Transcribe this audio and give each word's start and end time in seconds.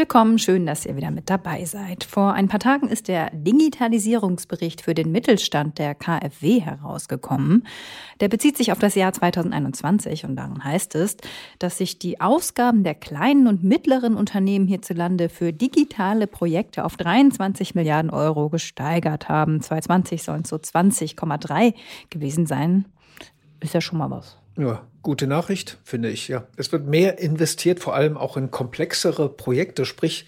Willkommen, 0.00 0.38
schön, 0.38 0.64
dass 0.64 0.86
ihr 0.86 0.96
wieder 0.96 1.10
mit 1.10 1.28
dabei 1.28 1.66
seid. 1.66 2.04
Vor 2.04 2.32
ein 2.32 2.48
paar 2.48 2.58
Tagen 2.58 2.88
ist 2.88 3.06
der 3.06 3.28
Digitalisierungsbericht 3.34 4.80
für 4.80 4.94
den 4.94 5.12
Mittelstand 5.12 5.76
der 5.76 5.94
KfW 5.94 6.58
herausgekommen. 6.62 7.66
Der 8.20 8.28
bezieht 8.28 8.56
sich 8.56 8.72
auf 8.72 8.78
das 8.78 8.94
Jahr 8.94 9.12
2021 9.12 10.24
und 10.24 10.36
darin 10.36 10.64
heißt 10.64 10.94
es, 10.94 11.18
dass 11.58 11.76
sich 11.76 11.98
die 11.98 12.18
Ausgaben 12.18 12.82
der 12.82 12.94
kleinen 12.94 13.46
und 13.46 13.62
mittleren 13.62 14.16
Unternehmen 14.16 14.66
hierzulande 14.66 15.28
für 15.28 15.52
digitale 15.52 16.26
Projekte 16.26 16.86
auf 16.86 16.96
23 16.96 17.74
Milliarden 17.74 18.10
Euro 18.10 18.48
gesteigert 18.48 19.28
haben. 19.28 19.60
2020 19.60 20.22
sollen 20.22 20.44
es 20.44 20.48
so 20.48 20.56
20,3 20.56 21.74
gewesen 22.08 22.46
sein. 22.46 22.86
Ist 23.60 23.74
ja 23.74 23.82
schon 23.82 23.98
mal 23.98 24.10
was. 24.10 24.39
Ja, 24.56 24.86
gute 25.02 25.26
Nachricht, 25.26 25.78
finde 25.84 26.10
ich, 26.10 26.28
ja. 26.28 26.46
Es 26.56 26.72
wird 26.72 26.86
mehr 26.86 27.18
investiert, 27.18 27.80
vor 27.80 27.94
allem 27.94 28.16
auch 28.16 28.36
in 28.36 28.50
komplexere 28.50 29.28
Projekte, 29.28 29.84
sprich, 29.84 30.26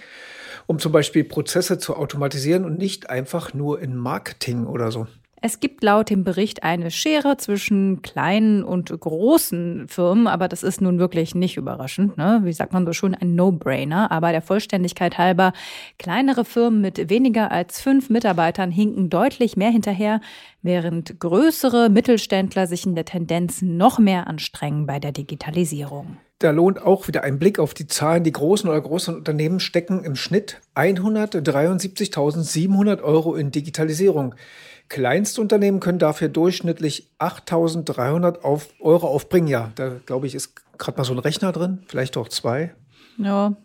um 0.66 0.78
zum 0.78 0.92
Beispiel 0.92 1.24
Prozesse 1.24 1.78
zu 1.78 1.96
automatisieren 1.96 2.64
und 2.64 2.78
nicht 2.78 3.10
einfach 3.10 3.52
nur 3.52 3.80
in 3.80 3.96
Marketing 3.96 4.66
oder 4.66 4.90
so. 4.92 5.06
Es 5.44 5.58
gibt 5.58 5.82
laut 5.82 6.08
dem 6.08 6.22
Bericht 6.22 6.62
eine 6.62 6.92
Schere 6.92 7.36
zwischen 7.36 8.00
kleinen 8.00 8.62
und 8.62 8.88
großen 8.88 9.88
Firmen, 9.88 10.28
aber 10.28 10.46
das 10.46 10.62
ist 10.62 10.80
nun 10.80 11.00
wirklich 11.00 11.34
nicht 11.34 11.56
überraschend. 11.56 12.16
Ne? 12.16 12.42
Wie 12.44 12.52
sagt 12.52 12.72
man 12.72 12.86
so 12.86 12.92
schon, 12.92 13.16
ein 13.16 13.34
No-Brainer. 13.34 14.12
Aber 14.12 14.30
der 14.30 14.40
Vollständigkeit 14.40 15.18
halber, 15.18 15.52
kleinere 15.98 16.44
Firmen 16.44 16.80
mit 16.80 17.10
weniger 17.10 17.50
als 17.50 17.80
fünf 17.80 18.08
Mitarbeitern 18.08 18.70
hinken 18.70 19.10
deutlich 19.10 19.56
mehr 19.56 19.70
hinterher, 19.70 20.20
während 20.62 21.18
größere 21.18 21.90
Mittelständler 21.90 22.68
sich 22.68 22.86
in 22.86 22.94
der 22.94 23.04
Tendenz 23.04 23.62
noch 23.62 23.98
mehr 23.98 24.28
anstrengen 24.28 24.86
bei 24.86 25.00
der 25.00 25.10
Digitalisierung. 25.10 26.18
Da 26.38 26.52
lohnt 26.52 26.80
auch 26.80 27.08
wieder 27.08 27.24
ein 27.24 27.40
Blick 27.40 27.58
auf 27.58 27.74
die 27.74 27.88
Zahlen. 27.88 28.22
Die 28.22 28.30
großen 28.30 28.70
oder 28.70 28.80
großen 28.80 29.16
Unternehmen 29.16 29.58
stecken 29.58 30.04
im 30.04 30.14
Schnitt 30.14 30.60
173.700 30.76 33.02
Euro 33.02 33.34
in 33.34 33.50
Digitalisierung. 33.50 34.36
Kleinstunternehmen 34.88 35.80
können 35.80 35.98
dafür 35.98 36.28
durchschnittlich 36.28 37.10
8.300 37.18 38.42
auf 38.42 38.68
Euro 38.80 39.06
aufbringen. 39.08 39.48
Ja, 39.48 39.72
da 39.74 40.00
glaube 40.04 40.26
ich, 40.26 40.34
ist 40.34 40.54
gerade 40.78 40.98
mal 40.98 41.04
so 41.04 41.12
ein 41.12 41.18
Rechner 41.18 41.52
drin, 41.52 41.82
vielleicht 41.86 42.16
auch 42.16 42.28
zwei. 42.28 42.74
Ja. 43.18 43.56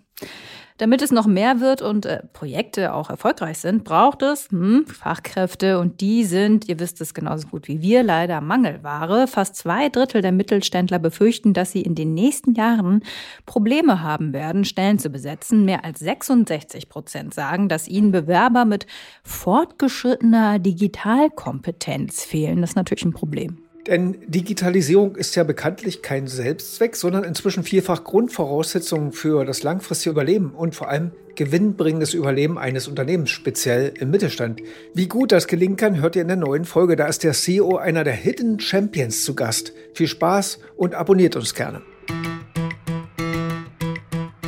Damit 0.77 1.01
es 1.01 1.11
noch 1.11 1.25
mehr 1.25 1.59
wird 1.59 1.81
und 1.81 2.05
äh, 2.05 2.21
Projekte 2.33 2.93
auch 2.93 3.09
erfolgreich 3.09 3.57
sind, 3.57 3.83
braucht 3.83 4.21
es 4.21 4.49
hm, 4.51 4.85
Fachkräfte 4.85 5.79
und 5.79 6.01
die 6.01 6.23
sind, 6.23 6.69
ihr 6.69 6.79
wisst 6.79 7.01
es 7.01 7.15
genauso 7.15 7.47
gut 7.47 7.67
wie 7.67 7.81
wir, 7.81 8.03
leider 8.03 8.41
Mangelware. 8.41 9.27
Fast 9.27 9.55
zwei 9.55 9.89
Drittel 9.89 10.21
der 10.21 10.31
Mittelständler 10.31 10.99
befürchten, 10.99 11.53
dass 11.53 11.71
sie 11.71 11.81
in 11.81 11.95
den 11.95 12.13
nächsten 12.13 12.53
Jahren 12.53 13.01
Probleme 13.47 14.03
haben 14.03 14.33
werden, 14.33 14.65
Stellen 14.65 14.99
zu 14.99 15.09
besetzen. 15.09 15.65
Mehr 15.65 15.83
als 15.83 15.99
66 15.99 16.89
Prozent 16.89 17.33
sagen, 17.33 17.69
dass 17.69 17.87
ihnen 17.87 18.11
Bewerber 18.11 18.65
mit 18.65 18.85
fortgeschrittener 19.23 20.59
Digitalkompetenz 20.59 22.23
fehlen. 22.23 22.61
Das 22.61 22.71
ist 22.71 22.75
natürlich 22.75 23.05
ein 23.05 23.13
Problem. 23.13 23.66
Denn 23.87 24.17
Digitalisierung 24.27 25.15
ist 25.15 25.35
ja 25.37 25.45
bekanntlich 25.45 26.01
kein 26.01 26.27
Selbstzweck, 26.27 26.97
sondern 26.97 27.23
inzwischen 27.23 27.63
vielfach 27.63 28.03
Grundvoraussetzung 28.03 29.13
für 29.13 29.45
das 29.45 29.63
langfristige 29.63 30.11
Überleben 30.11 30.51
und 30.51 30.75
vor 30.75 30.89
allem 30.89 31.11
gewinnbringendes 31.35 32.13
Überleben 32.13 32.57
eines 32.57 32.89
Unternehmens, 32.89 33.29
speziell 33.29 33.93
im 33.97 34.11
Mittelstand. 34.11 34.61
Wie 34.93 35.07
gut 35.07 35.31
das 35.31 35.47
gelingen 35.47 35.77
kann, 35.77 36.01
hört 36.01 36.17
ihr 36.17 36.23
in 36.23 36.27
der 36.27 36.35
neuen 36.35 36.65
Folge. 36.65 36.97
Da 36.97 37.07
ist 37.07 37.23
der 37.23 37.31
CEO 37.31 37.77
einer 37.77 38.03
der 38.03 38.13
Hidden 38.13 38.59
Champions 38.59 39.23
zu 39.23 39.35
Gast. 39.35 39.71
Viel 39.93 40.07
Spaß 40.07 40.59
und 40.75 40.93
abonniert 40.93 41.37
uns 41.37 41.53
gerne. 41.53 41.81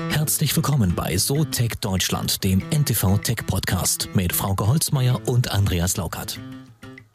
Herzlich 0.10 0.54
willkommen 0.54 0.94
bei 0.96 1.16
SoTech 1.16 1.76
Deutschland, 1.80 2.44
dem 2.44 2.62
NTV 2.72 3.20
Tech 3.20 3.46
Podcast 3.48 4.10
mit 4.14 4.34
Frauke 4.34 4.68
Holzmeier 4.68 5.22
und 5.28 5.52
Andreas 5.52 5.96
Laukert. 5.96 6.40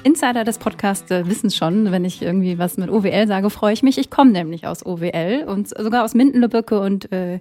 Insider 0.05 0.45
des 0.45 0.59
Podcasts 0.59 1.11
äh, 1.11 1.27
wissen 1.27 1.51
schon, 1.51 1.91
wenn 1.91 2.05
ich 2.05 2.23
irgendwie 2.23 2.59
was 2.59 2.77
mit 2.77 2.91
OWL 2.91 3.27
sage, 3.27 3.51
freue 3.51 3.73
ich 3.73 3.83
mich. 3.83 3.99
Ich 3.99 4.11
komme 4.11 4.31
nämlich 4.31 4.67
aus 4.67 4.85
OWL 4.85 5.45
und 5.49 5.69
sogar 5.69 6.05
aus 6.05 6.15
Mindenlübbecke 6.15 6.79
und 6.79 7.11
äh, 7.11 7.41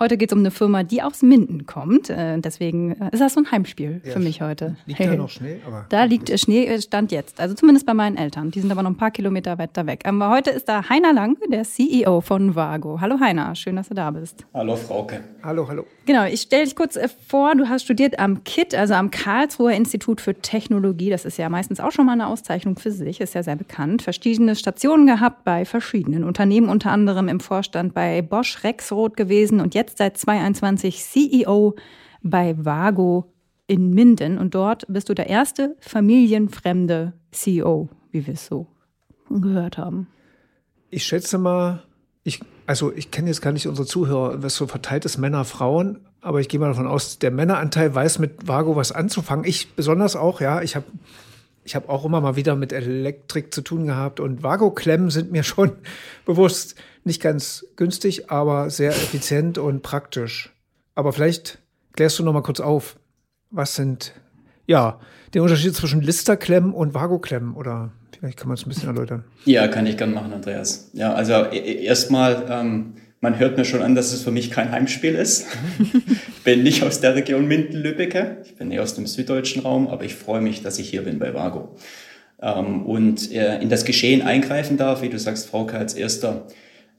Heute 0.00 0.16
geht 0.16 0.30
es 0.30 0.32
um 0.32 0.40
eine 0.40 0.50
Firma, 0.50 0.82
die 0.82 1.02
aus 1.02 1.22
Minden 1.22 1.66
kommt. 1.66 2.10
Äh, 2.10 2.40
deswegen 2.40 3.00
äh, 3.00 3.10
ist 3.12 3.20
das 3.20 3.34
so 3.34 3.40
ein 3.40 3.50
Heimspiel 3.52 4.00
ja, 4.04 4.10
für 4.10 4.18
mich 4.18 4.42
heute. 4.42 4.74
Liegt 4.86 4.98
hey. 4.98 5.06
da 5.06 5.14
noch 5.14 5.28
Schnee? 5.28 5.60
Aber 5.64 5.86
da 5.88 6.02
liegt 6.02 6.30
gut. 6.30 6.40
Schnee, 6.40 6.66
äh, 6.66 6.82
stand 6.82 7.12
jetzt. 7.12 7.38
Also 7.40 7.54
zumindest 7.54 7.86
bei 7.86 7.94
meinen 7.94 8.16
Eltern. 8.16 8.50
Die 8.50 8.60
sind 8.60 8.72
aber 8.72 8.82
noch 8.82 8.90
ein 8.90 8.96
paar 8.96 9.12
Kilometer 9.12 9.56
weiter 9.56 9.86
weg. 9.86 10.00
Aber 10.04 10.30
heute 10.30 10.50
ist 10.50 10.68
da 10.68 10.88
Heiner 10.88 11.12
Lang, 11.12 11.36
der 11.48 11.62
CEO 11.62 12.20
von 12.22 12.56
Vago. 12.56 13.00
Hallo 13.00 13.20
Heiner, 13.20 13.54
schön, 13.54 13.76
dass 13.76 13.88
du 13.88 13.94
da 13.94 14.10
bist. 14.10 14.44
Hallo 14.52 14.74
Frauke. 14.74 15.20
Hallo, 15.44 15.68
hallo. 15.68 15.86
Genau, 16.06 16.24
ich 16.24 16.40
stelle 16.40 16.64
dich 16.64 16.74
kurz 16.74 16.98
vor, 17.28 17.54
du 17.54 17.68
hast 17.68 17.84
studiert 17.84 18.18
am 18.18 18.42
KIT, 18.42 18.74
also 18.74 18.94
am 18.94 19.12
Karlsruher 19.12 19.72
Institut 19.72 20.20
für 20.20 20.34
Technologie. 20.34 21.08
Das 21.08 21.24
ist 21.24 21.38
ja 21.38 21.48
meistens 21.48 21.78
auch 21.78 21.92
schon 21.92 22.04
mal 22.04 22.12
eine 22.12 22.26
Auszeichnung 22.26 22.76
für 22.78 22.90
sich, 22.90 23.20
ist 23.20 23.34
ja 23.34 23.44
sehr 23.44 23.56
bekannt. 23.56 24.02
Verschiedene 24.02 24.56
Stationen 24.56 25.06
gehabt 25.06 25.44
bei 25.44 25.64
verschiedenen 25.64 26.24
Unternehmen, 26.24 26.68
unter 26.68 26.90
anderem 26.90 27.28
im 27.28 27.38
Vorstand 27.38 27.94
bei 27.94 28.22
Bosch 28.22 28.64
Rexroth 28.64 29.16
gewesen 29.16 29.60
und 29.60 29.74
jetzt 29.74 29.83
seit 29.90 30.16
2021 30.16 31.02
CEO 31.02 31.74
bei 32.22 32.54
Vago 32.56 33.32
in 33.66 33.90
Minden. 33.90 34.38
Und 34.38 34.54
dort 34.54 34.84
bist 34.88 35.08
du 35.08 35.14
der 35.14 35.28
erste 35.28 35.76
familienfremde 35.80 37.12
CEO, 37.30 37.88
wie 38.10 38.26
wir 38.26 38.34
es 38.34 38.46
so 38.46 38.66
gehört 39.30 39.78
haben. 39.78 40.08
Ich 40.90 41.04
schätze 41.04 41.38
mal, 41.38 41.82
ich, 42.22 42.40
also 42.66 42.92
ich 42.92 43.10
kenne 43.10 43.28
jetzt 43.28 43.42
gar 43.42 43.52
nicht 43.52 43.66
unsere 43.66 43.86
Zuhörer, 43.86 44.42
was 44.42 44.54
so 44.54 44.66
verteilt 44.66 45.04
ist, 45.04 45.18
Männer, 45.18 45.44
Frauen, 45.44 46.06
aber 46.20 46.40
ich 46.40 46.48
gehe 46.48 46.58
mal 46.60 46.68
davon 46.68 46.86
aus, 46.86 47.18
der 47.18 47.30
Männeranteil 47.30 47.94
weiß 47.94 48.18
mit 48.18 48.48
Vago 48.48 48.76
was 48.76 48.92
anzufangen. 48.92 49.44
Ich 49.44 49.74
besonders 49.74 50.16
auch, 50.16 50.40
ja. 50.40 50.62
Ich 50.62 50.74
habe 50.74 50.86
ich 51.64 51.74
hab 51.74 51.88
auch 51.88 52.04
immer 52.04 52.20
mal 52.20 52.36
wieder 52.36 52.56
mit 52.56 52.72
Elektrik 52.72 53.52
zu 53.52 53.62
tun 53.62 53.86
gehabt 53.86 54.20
und 54.20 54.42
Vago-Klemmen 54.42 55.10
sind 55.10 55.32
mir 55.32 55.42
schon 55.42 55.72
bewusst. 56.24 56.76
Nicht 57.04 57.20
ganz 57.20 57.66
günstig, 57.76 58.30
aber 58.30 58.70
sehr 58.70 58.90
effizient 58.90 59.58
und 59.58 59.82
praktisch. 59.82 60.54
Aber 60.94 61.12
vielleicht 61.12 61.58
klärst 61.92 62.18
du 62.18 62.22
noch 62.22 62.32
mal 62.32 62.42
kurz 62.42 62.60
auf, 62.60 62.96
was 63.50 63.74
sind, 63.74 64.12
ja, 64.66 65.00
der 65.32 65.42
Unterschied 65.42 65.74
zwischen 65.74 66.00
Listerklemmen 66.00 66.72
und 66.72 66.94
Vago-Klemmen 66.94 67.54
oder 67.54 67.92
vielleicht 68.18 68.38
kann 68.38 68.48
man 68.48 68.56
es 68.56 68.64
ein 68.64 68.68
bisschen 68.68 68.88
erläutern. 68.88 69.24
Ja, 69.44 69.68
kann 69.68 69.86
ich 69.86 69.96
gerne 69.96 70.14
machen, 70.14 70.32
Andreas. 70.32 70.90
Ja, 70.92 71.12
also 71.12 71.32
e, 71.32 71.58
e, 71.58 71.84
erstmal, 71.84 72.46
ähm, 72.48 72.94
man 73.24 73.38
hört 73.38 73.56
mir 73.56 73.64
schon 73.64 73.80
an, 73.80 73.94
dass 73.94 74.12
es 74.12 74.22
für 74.22 74.30
mich 74.30 74.50
kein 74.50 74.70
Heimspiel 74.70 75.14
ist. 75.14 75.46
ich 75.80 76.34
bin 76.44 76.62
nicht 76.62 76.82
aus 76.82 77.00
der 77.00 77.14
Region 77.14 77.48
Minden-Lübbecke, 77.48 78.42
ich 78.44 78.54
bin 78.56 78.70
eher 78.70 78.82
aus 78.82 78.94
dem 78.94 79.06
süddeutschen 79.06 79.62
Raum, 79.62 79.88
aber 79.88 80.04
ich 80.04 80.14
freue 80.14 80.42
mich, 80.42 80.62
dass 80.62 80.78
ich 80.78 80.90
hier 80.90 81.02
bin 81.02 81.18
bei 81.18 81.32
Vago. 81.32 81.74
Ähm, 82.42 82.84
und 82.84 83.32
äh, 83.32 83.62
in 83.62 83.70
das 83.70 83.86
Geschehen 83.86 84.20
eingreifen 84.20 84.76
darf, 84.76 85.00
wie 85.00 85.08
du 85.08 85.18
sagst, 85.18 85.48
Frauke, 85.48 85.78
als 85.78 85.94
erster 85.94 86.48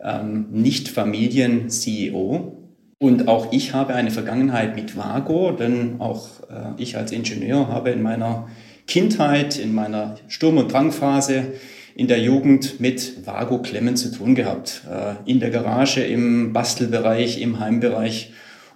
ähm, 0.03 0.47
Nicht-Familien-CEO. 0.51 2.57
Und 2.97 3.27
auch 3.27 3.53
ich 3.53 3.75
habe 3.75 3.93
eine 3.93 4.09
Vergangenheit 4.09 4.75
mit 4.75 4.97
Vago, 4.97 5.51
denn 5.51 6.01
auch 6.01 6.27
äh, 6.49 6.71
ich 6.77 6.97
als 6.97 7.11
Ingenieur 7.11 7.67
habe 7.67 7.91
in 7.91 8.01
meiner 8.01 8.47
Kindheit, 8.87 9.59
in 9.59 9.75
meiner 9.75 10.15
Sturm- 10.27 10.57
und 10.57 10.73
Drangphase 10.73 11.53
in 11.95 12.07
der 12.07 12.19
Jugend 12.19 12.79
mit 12.79 13.25
Vago-Klemmen 13.25 13.95
zu 13.95 14.11
tun 14.11 14.35
gehabt. 14.35 14.83
Äh, 14.91 15.29
in 15.29 15.39
der 15.39 15.49
Garage, 15.49 16.03
im 16.03 16.53
Bastelbereich, 16.53 17.41
im 17.41 17.59
Heimbereich 17.59 18.31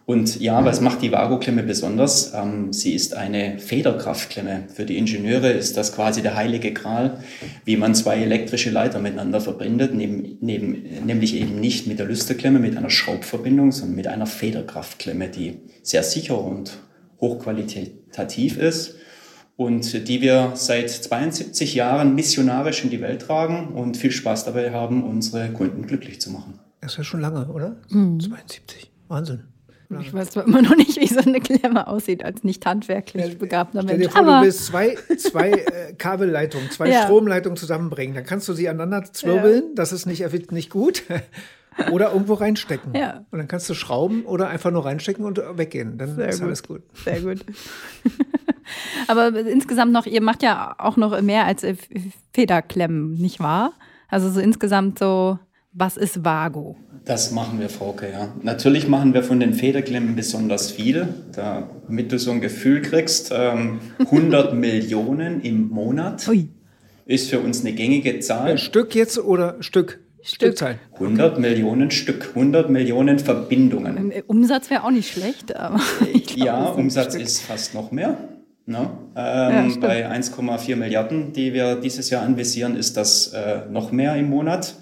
und 0.10 0.40
ja, 0.40 0.66
was 0.66 0.82
macht 0.82 1.04
die 1.04 1.12
Vago-Klemme 1.12 1.62
besonders? 1.62 2.34
Ähm, 2.34 2.74
sie 2.74 2.96
ist 2.96 3.16
eine 3.16 3.60
Federkraftklemme. 3.60 4.64
Für 4.74 4.84
die 4.84 4.98
Ingenieure 4.98 5.52
ist 5.52 5.78
das 5.78 5.94
quasi 5.94 6.24
der 6.24 6.36
heilige 6.36 6.74
Gral, 6.74 7.20
wie 7.64 7.78
man 7.78 7.94
zwei 7.94 8.18
elektrische 8.18 8.72
Leiter 8.72 8.98
miteinander 8.98 9.40
verbindet, 9.40 9.94
neben, 9.94 10.40
neben, 10.42 11.06
nämlich 11.06 11.36
eben 11.36 11.60
nicht 11.60 11.86
mit 11.86 12.00
der 12.00 12.08
Lüsterklemme, 12.08 12.58
mit 12.58 12.76
einer 12.76 12.90
Schraubverbindung, 12.90 13.72
sondern 13.72 13.98
mit 13.98 14.08
einer 14.08 14.26
Federkraftklemme, 14.26 15.28
die 15.28 15.60
sehr 15.84 16.02
sicher 16.02 16.44
und 16.44 16.80
hochqualitativ 17.22 18.58
ist 18.58 18.96
und 19.60 20.08
die 20.08 20.22
wir 20.22 20.54
seit 20.56 20.90
72 20.90 21.76
Jahren 21.76 22.16
missionarisch 22.16 22.86
in 22.86 22.90
die 22.90 23.02
Welt 23.02 23.24
tragen 23.24 23.74
und 23.74 23.98
viel 23.98 24.12
Spaß 24.12 24.46
dabei 24.46 24.72
haben, 24.72 25.04
unsere 25.04 25.50
Kunden 25.50 25.86
glücklich 25.86 26.22
zu 26.22 26.32
machen. 26.32 26.58
Das 26.80 26.94
ist 26.94 26.98
ja 27.00 27.04
schon 27.04 27.20
lange, 27.20 27.46
oder? 27.48 27.76
Mhm. 27.90 28.22
72. 28.22 28.90
Wahnsinn. 29.10 29.44
Ich 30.00 30.14
weiß 30.14 30.30
zwar 30.30 30.46
immer 30.46 30.62
noch 30.62 30.78
nicht, 30.78 30.98
wie 31.02 31.08
so 31.08 31.20
eine 31.20 31.42
Klemme 31.42 31.88
aussieht 31.88 32.24
als 32.24 32.46
nicht 32.46 32.66
handwerklich 32.66 33.34
ja, 33.34 33.38
begabter 33.38 33.84
Mensch. 33.84 33.90
Stell 33.90 34.00
dir 34.00 34.10
vor, 34.10 34.22
aber 34.22 34.38
du 34.38 34.46
willst 34.46 34.66
zwei, 34.66 34.96
zwei 35.18 35.50
äh, 35.52 35.94
Kabelleitungen, 35.98 36.72
zwei 36.72 36.90
ja. 36.90 37.04
Stromleitungen 37.04 37.58
zusammenbringen. 37.58 38.16
Dann 38.16 38.24
kannst 38.24 38.48
du 38.48 38.54
sie 38.54 38.70
aneinander 38.70 39.12
zwirbeln. 39.12 39.64
Ja. 39.64 39.76
Das 39.76 39.92
ist 39.92 40.06
nicht, 40.06 40.52
nicht 40.52 40.70
gut. 40.70 41.04
oder 41.92 42.14
irgendwo 42.14 42.36
reinstecken. 42.36 42.94
Ja. 42.96 43.26
Und 43.30 43.40
dann 43.40 43.50
kannst 43.50 43.70
du 43.70 43.74
schrauben 43.74 44.24
oder 44.24 44.48
einfach 44.48 44.72
nur 44.72 44.86
reinstecken 44.86 45.26
und 45.26 45.42
weggehen. 45.58 45.98
Dann 45.98 46.16
Sehr 46.16 46.30
ist 46.30 46.40
gut. 46.40 46.48
alles 46.48 46.64
gut. 46.64 46.82
Sehr 47.04 47.20
gut. 47.20 47.40
aber 49.08 49.36
insgesamt 49.40 49.92
noch, 49.92 50.06
ihr 50.06 50.22
macht 50.22 50.44
ja 50.44 50.76
auch 50.78 50.98
noch 50.98 51.20
mehr 51.22 51.46
als 51.46 51.66
Federklemmen, 52.34 53.14
nicht 53.14 53.40
wahr? 53.40 53.74
Also 54.08 54.30
so 54.30 54.40
insgesamt 54.40 55.00
so 55.00 55.40
Was 55.74 55.98
ist 55.98 56.26
Vago? 56.26 56.76
Das 57.06 57.32
machen 57.32 57.60
wir, 57.60 57.70
Frauke, 57.70 58.12
ja. 58.12 58.34
Natürlich 58.44 58.88
machen 58.88 59.14
wir 59.14 59.24
von 59.24 59.40
den 59.40 59.54
Federklemmen 59.54 60.16
besonders 60.16 60.72
viel, 60.72 61.08
damit 61.34 62.12
du 62.12 62.20
so 62.20 62.32
ein 62.32 62.42
Gefühl 62.42 62.82
kriegst. 62.82 63.32
Ähm, 63.34 63.80
100 64.00 64.54
Millionen 64.56 65.42
im 65.42 65.70
Monat 65.70 66.28
Ui. 66.28 66.50
ist 67.06 67.30
für 67.30 67.40
uns 67.40 67.62
eine 67.62 67.74
gängige 67.74 68.20
Zahl. 68.20 68.58
Stück 68.58 68.96
jetzt 68.96 69.18
oder 69.18 69.56
Stück? 69.62 70.00
Stück. 70.22 70.50
Stückzahl. 70.50 70.80
100 70.96 71.40
Millionen 71.40 71.92
Stück, 71.92 72.30
100 72.36 72.70
Millionen 72.70 73.20
Verbindungen. 73.20 74.12
Umsatz 74.28 74.70
wäre 74.70 74.84
auch 74.84 74.92
nicht 74.92 75.12
schlecht, 75.12 75.56
aber 75.56 75.80
ja, 76.36 76.66
Umsatz 76.66 77.16
ist 77.16 77.42
fast 77.42 77.74
noch 77.74 77.92
mehr. 77.92 78.18
Ne? 78.70 78.88
Ähm, 79.16 79.72
ja, 79.72 79.78
bei 79.82 80.08
1,4 80.08 80.76
Milliarden, 80.76 81.34
die 81.34 81.54
wir 81.54 81.76
dieses 81.76 82.12
Jahr 82.12 82.22
anvisieren, 82.22 82.76
ist 82.76 82.98
das 82.98 83.34
äh, 83.34 83.62
noch 83.68 83.92
mehr 83.92 84.16
im 84.16 84.30
Monat. 84.30 84.76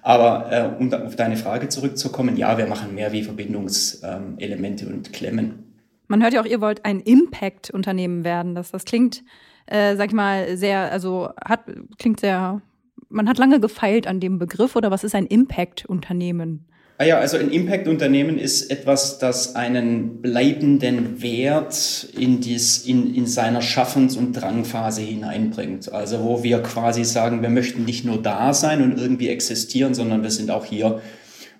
Aber 0.00 0.52
äh, 0.52 0.80
um 0.80 0.92
auf 0.94 1.16
deine 1.16 1.36
Frage 1.36 1.68
zurückzukommen, 1.68 2.36
ja, 2.36 2.56
wir 2.56 2.66
machen 2.66 2.94
mehr 2.94 3.10
wie 3.10 3.24
Verbindungselemente 3.24 4.84
ähm, 4.84 4.92
und 4.92 5.12
Klemmen. 5.12 5.74
Man 6.06 6.22
hört 6.22 6.34
ja 6.34 6.40
auch, 6.40 6.46
ihr 6.46 6.60
wollt 6.60 6.84
ein 6.84 7.00
Impact-Unternehmen 7.00 8.22
werden. 8.22 8.54
Das, 8.54 8.70
das 8.70 8.84
klingt, 8.84 9.24
äh, 9.66 9.96
sag 9.96 10.10
ich 10.10 10.14
mal, 10.14 10.56
sehr, 10.56 10.92
also 10.92 11.30
hat, 11.44 11.62
klingt 11.98 12.20
sehr, 12.20 12.62
man 13.08 13.28
hat 13.28 13.38
lange 13.38 13.58
gefeilt 13.58 14.06
an 14.06 14.20
dem 14.20 14.38
Begriff 14.38 14.76
oder 14.76 14.92
was 14.92 15.02
ist 15.02 15.16
ein 15.16 15.26
Impact-Unternehmen? 15.26 16.66
Ah 17.02 17.04
ja, 17.04 17.18
also 17.18 17.36
ein 17.36 17.50
Impact-Unternehmen 17.50 18.38
ist 18.38 18.70
etwas, 18.70 19.18
das 19.18 19.56
einen 19.56 20.22
bleibenden 20.22 21.20
Wert 21.20 22.06
in, 22.16 22.40
dies, 22.40 22.86
in, 22.86 23.12
in 23.16 23.26
seiner 23.26 23.60
Schaffens- 23.60 24.16
und 24.16 24.34
Drangphase 24.34 25.00
hineinbringt. 25.00 25.92
Also 25.92 26.22
wo 26.22 26.44
wir 26.44 26.62
quasi 26.62 27.02
sagen, 27.02 27.42
wir 27.42 27.48
möchten 27.48 27.84
nicht 27.84 28.04
nur 28.04 28.22
da 28.22 28.54
sein 28.54 28.84
und 28.84 29.00
irgendwie 29.00 29.30
existieren, 29.30 29.94
sondern 29.94 30.22
wir 30.22 30.30
sind 30.30 30.52
auch 30.52 30.64
hier, 30.64 31.00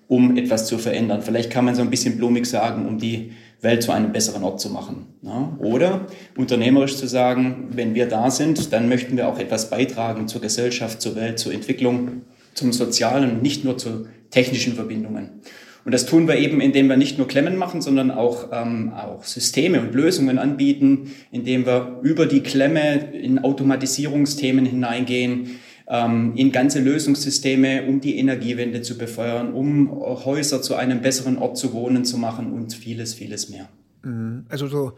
um 0.07 0.37
etwas 0.37 0.67
zu 0.67 0.79
verändern. 0.79 1.23
Vielleicht 1.23 1.51
kann 1.51 1.65
man 1.65 1.75
so 1.75 1.83
ein 1.83 1.91
bisschen 1.91 2.19
blumig 2.19 2.47
sagen, 2.47 2.87
um 2.87 2.99
die 2.99 3.33
Welt 3.63 3.83
zu 3.83 3.91
einem 3.91 4.13
besseren 4.13 4.45
Ort 4.45 4.61
zu 4.61 4.71
machen. 4.71 5.07
Ja? 5.23 5.59
Oder 5.59 6.07
unternehmerisch 6.37 6.97
zu 6.97 7.09
sagen, 7.09 7.71
wenn 7.73 7.97
wir 7.97 8.07
da 8.07 8.31
sind, 8.31 8.73
dann 8.73 8.89
möchten 8.89 9.17
wir 9.17 9.27
auch 9.27 9.41
etwas 9.41 9.71
beitragen 9.71 10.29
zur 10.29 10.41
Gesellschaft, 10.41 11.03
zur 11.03 11.17
Welt, 11.17 11.41
zur 11.41 11.53
Entwicklung, 11.53 12.23
zum 12.55 12.73
Sozialen 12.73 13.43
nicht 13.43 13.65
nur 13.65 13.77
zu 13.77 14.07
technischen 14.33 14.75
Verbindungen. 14.75 15.43
Und 15.85 15.93
das 15.93 16.07
tun 16.07 16.29
wir 16.29 16.37
eben, 16.37 16.61
indem 16.61 16.89
wir 16.89 16.97
nicht 16.97 17.19
nur 17.19 17.27
Klemmen 17.27 17.57
machen, 17.57 17.83
sondern 17.83 18.11
auch, 18.11 18.51
ähm, 18.53 18.93
auch 18.93 19.25
Systeme 19.25 19.81
und 19.81 19.95
Lösungen 19.95 20.39
anbieten, 20.39 21.13
indem 21.31 21.67
wir 21.67 22.01
über 22.03 22.27
die 22.27 22.41
Klemme 22.41 23.13
in 23.13 23.41
Automatisierungsthemen 23.41 24.65
hineingehen, 24.65 25.59
ähm, 25.89 26.35
in 26.37 26.53
ganze 26.53 26.81
Lösungssysteme, 26.81 27.87
um 27.87 28.01
die 28.01 28.17
Energiewende 28.19 28.83
zu 28.83 28.97
befeuern, 28.97 29.53
um 29.53 29.91
Häuser 29.91 30.63
zu 30.63 30.77
einem 30.77 31.03
besseren 31.03 31.39
Ort 31.39 31.59
zu 31.59 31.73
wohnen 31.73 32.05
zu 32.05 32.17
machen 32.17 32.53
und 32.53 32.75
vieles, 32.75 33.15
vieles 33.15 33.49
mehr. 33.49 33.69
Mhm. 34.03 34.47
Also 34.49 34.69
so, 34.69 34.93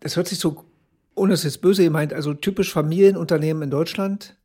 das 0.00 0.16
hört 0.16 0.28
sich 0.28 0.38
so, 0.38 0.64
ohne 1.14 1.34
es 1.34 1.42
jetzt 1.42 1.60
böse 1.60 1.84
gemeint, 1.84 2.14
also 2.14 2.32
typisch 2.32 2.72
Familienunternehmen 2.72 3.64
in 3.64 3.70
Deutschland, 3.70 4.37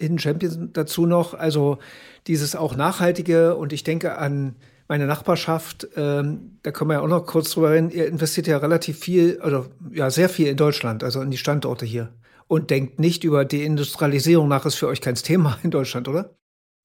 Hidden 0.00 0.18
Champions 0.18 0.58
dazu 0.72 1.06
noch. 1.06 1.34
Also 1.34 1.78
dieses 2.26 2.56
auch 2.56 2.76
nachhaltige 2.76 3.56
und 3.56 3.72
ich 3.72 3.84
denke 3.84 4.18
an 4.18 4.56
meine 4.88 5.06
Nachbarschaft, 5.06 5.86
ähm, 5.94 6.58
da 6.64 6.72
können 6.72 6.90
wir 6.90 6.94
ja 6.94 7.00
auch 7.00 7.08
noch 7.08 7.24
kurz 7.24 7.52
drüber 7.52 7.70
reden. 7.70 7.90
Ihr 7.90 8.08
investiert 8.08 8.48
ja 8.48 8.58
relativ 8.58 8.98
viel, 8.98 9.40
oder 9.40 9.66
ja, 9.92 10.10
sehr 10.10 10.28
viel 10.28 10.48
in 10.48 10.56
Deutschland, 10.56 11.04
also 11.04 11.22
in 11.22 11.30
die 11.30 11.38
Standorte 11.38 11.86
hier. 11.86 12.12
Und 12.48 12.70
denkt 12.70 12.98
nicht 12.98 13.22
über 13.22 13.44
Deindustrialisierung 13.44 14.48
nach, 14.48 14.66
ist 14.66 14.74
für 14.74 14.88
euch 14.88 15.00
kein 15.00 15.14
Thema 15.14 15.58
in 15.62 15.70
Deutschland, 15.70 16.08
oder? 16.08 16.34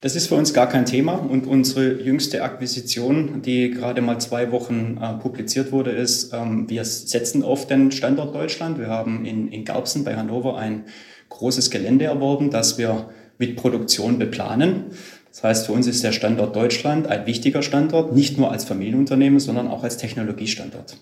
Das 0.02 0.16
ist 0.16 0.28
für 0.28 0.36
uns 0.36 0.54
gar 0.54 0.70
kein 0.70 0.86
Thema 0.86 1.14
und 1.14 1.48
unsere 1.48 2.00
jüngste 2.00 2.44
Akquisition, 2.44 3.42
die 3.42 3.72
gerade 3.72 4.04
mal 4.04 4.20
zwei 4.20 4.52
Wochen 4.52 5.00
äh, 5.02 5.14
publiziert 5.14 5.72
wurde, 5.72 5.90
ist, 5.90 6.32
ähm, 6.32 6.70
wir 6.70 6.86
setzen 6.86 7.42
auf 7.42 7.66
den 7.66 7.92
Standort 7.92 8.36
Deutschland. 8.36 8.78
Wir 8.78 8.88
haben 8.88 9.26
in, 9.26 9.48
in 9.48 9.66
Garbsen 9.66 10.04
bei 10.04 10.16
Hannover 10.16 10.58
ein 10.58 10.86
großes 11.30 11.70
Gelände 11.70 12.06
erworben, 12.06 12.50
das 12.50 12.78
wir 12.78 13.10
mit 13.38 13.56
Produktion 13.56 14.18
beplanen. 14.18 14.86
Das 15.30 15.44
heißt, 15.44 15.66
für 15.66 15.74
uns 15.74 15.88
ist 15.88 16.04
der 16.04 16.14
Standort 16.14 16.56
Deutschland 16.56 17.08
ein 17.08 17.26
wichtiger 17.26 17.62
Standort, 17.62 18.16
nicht 18.16 18.38
nur 18.38 18.52
als 18.52 18.64
Familienunternehmen, 18.64 19.40
sondern 19.40 19.68
auch 19.68 19.84
als 19.84 19.98
Technologiestandort. 19.98 20.98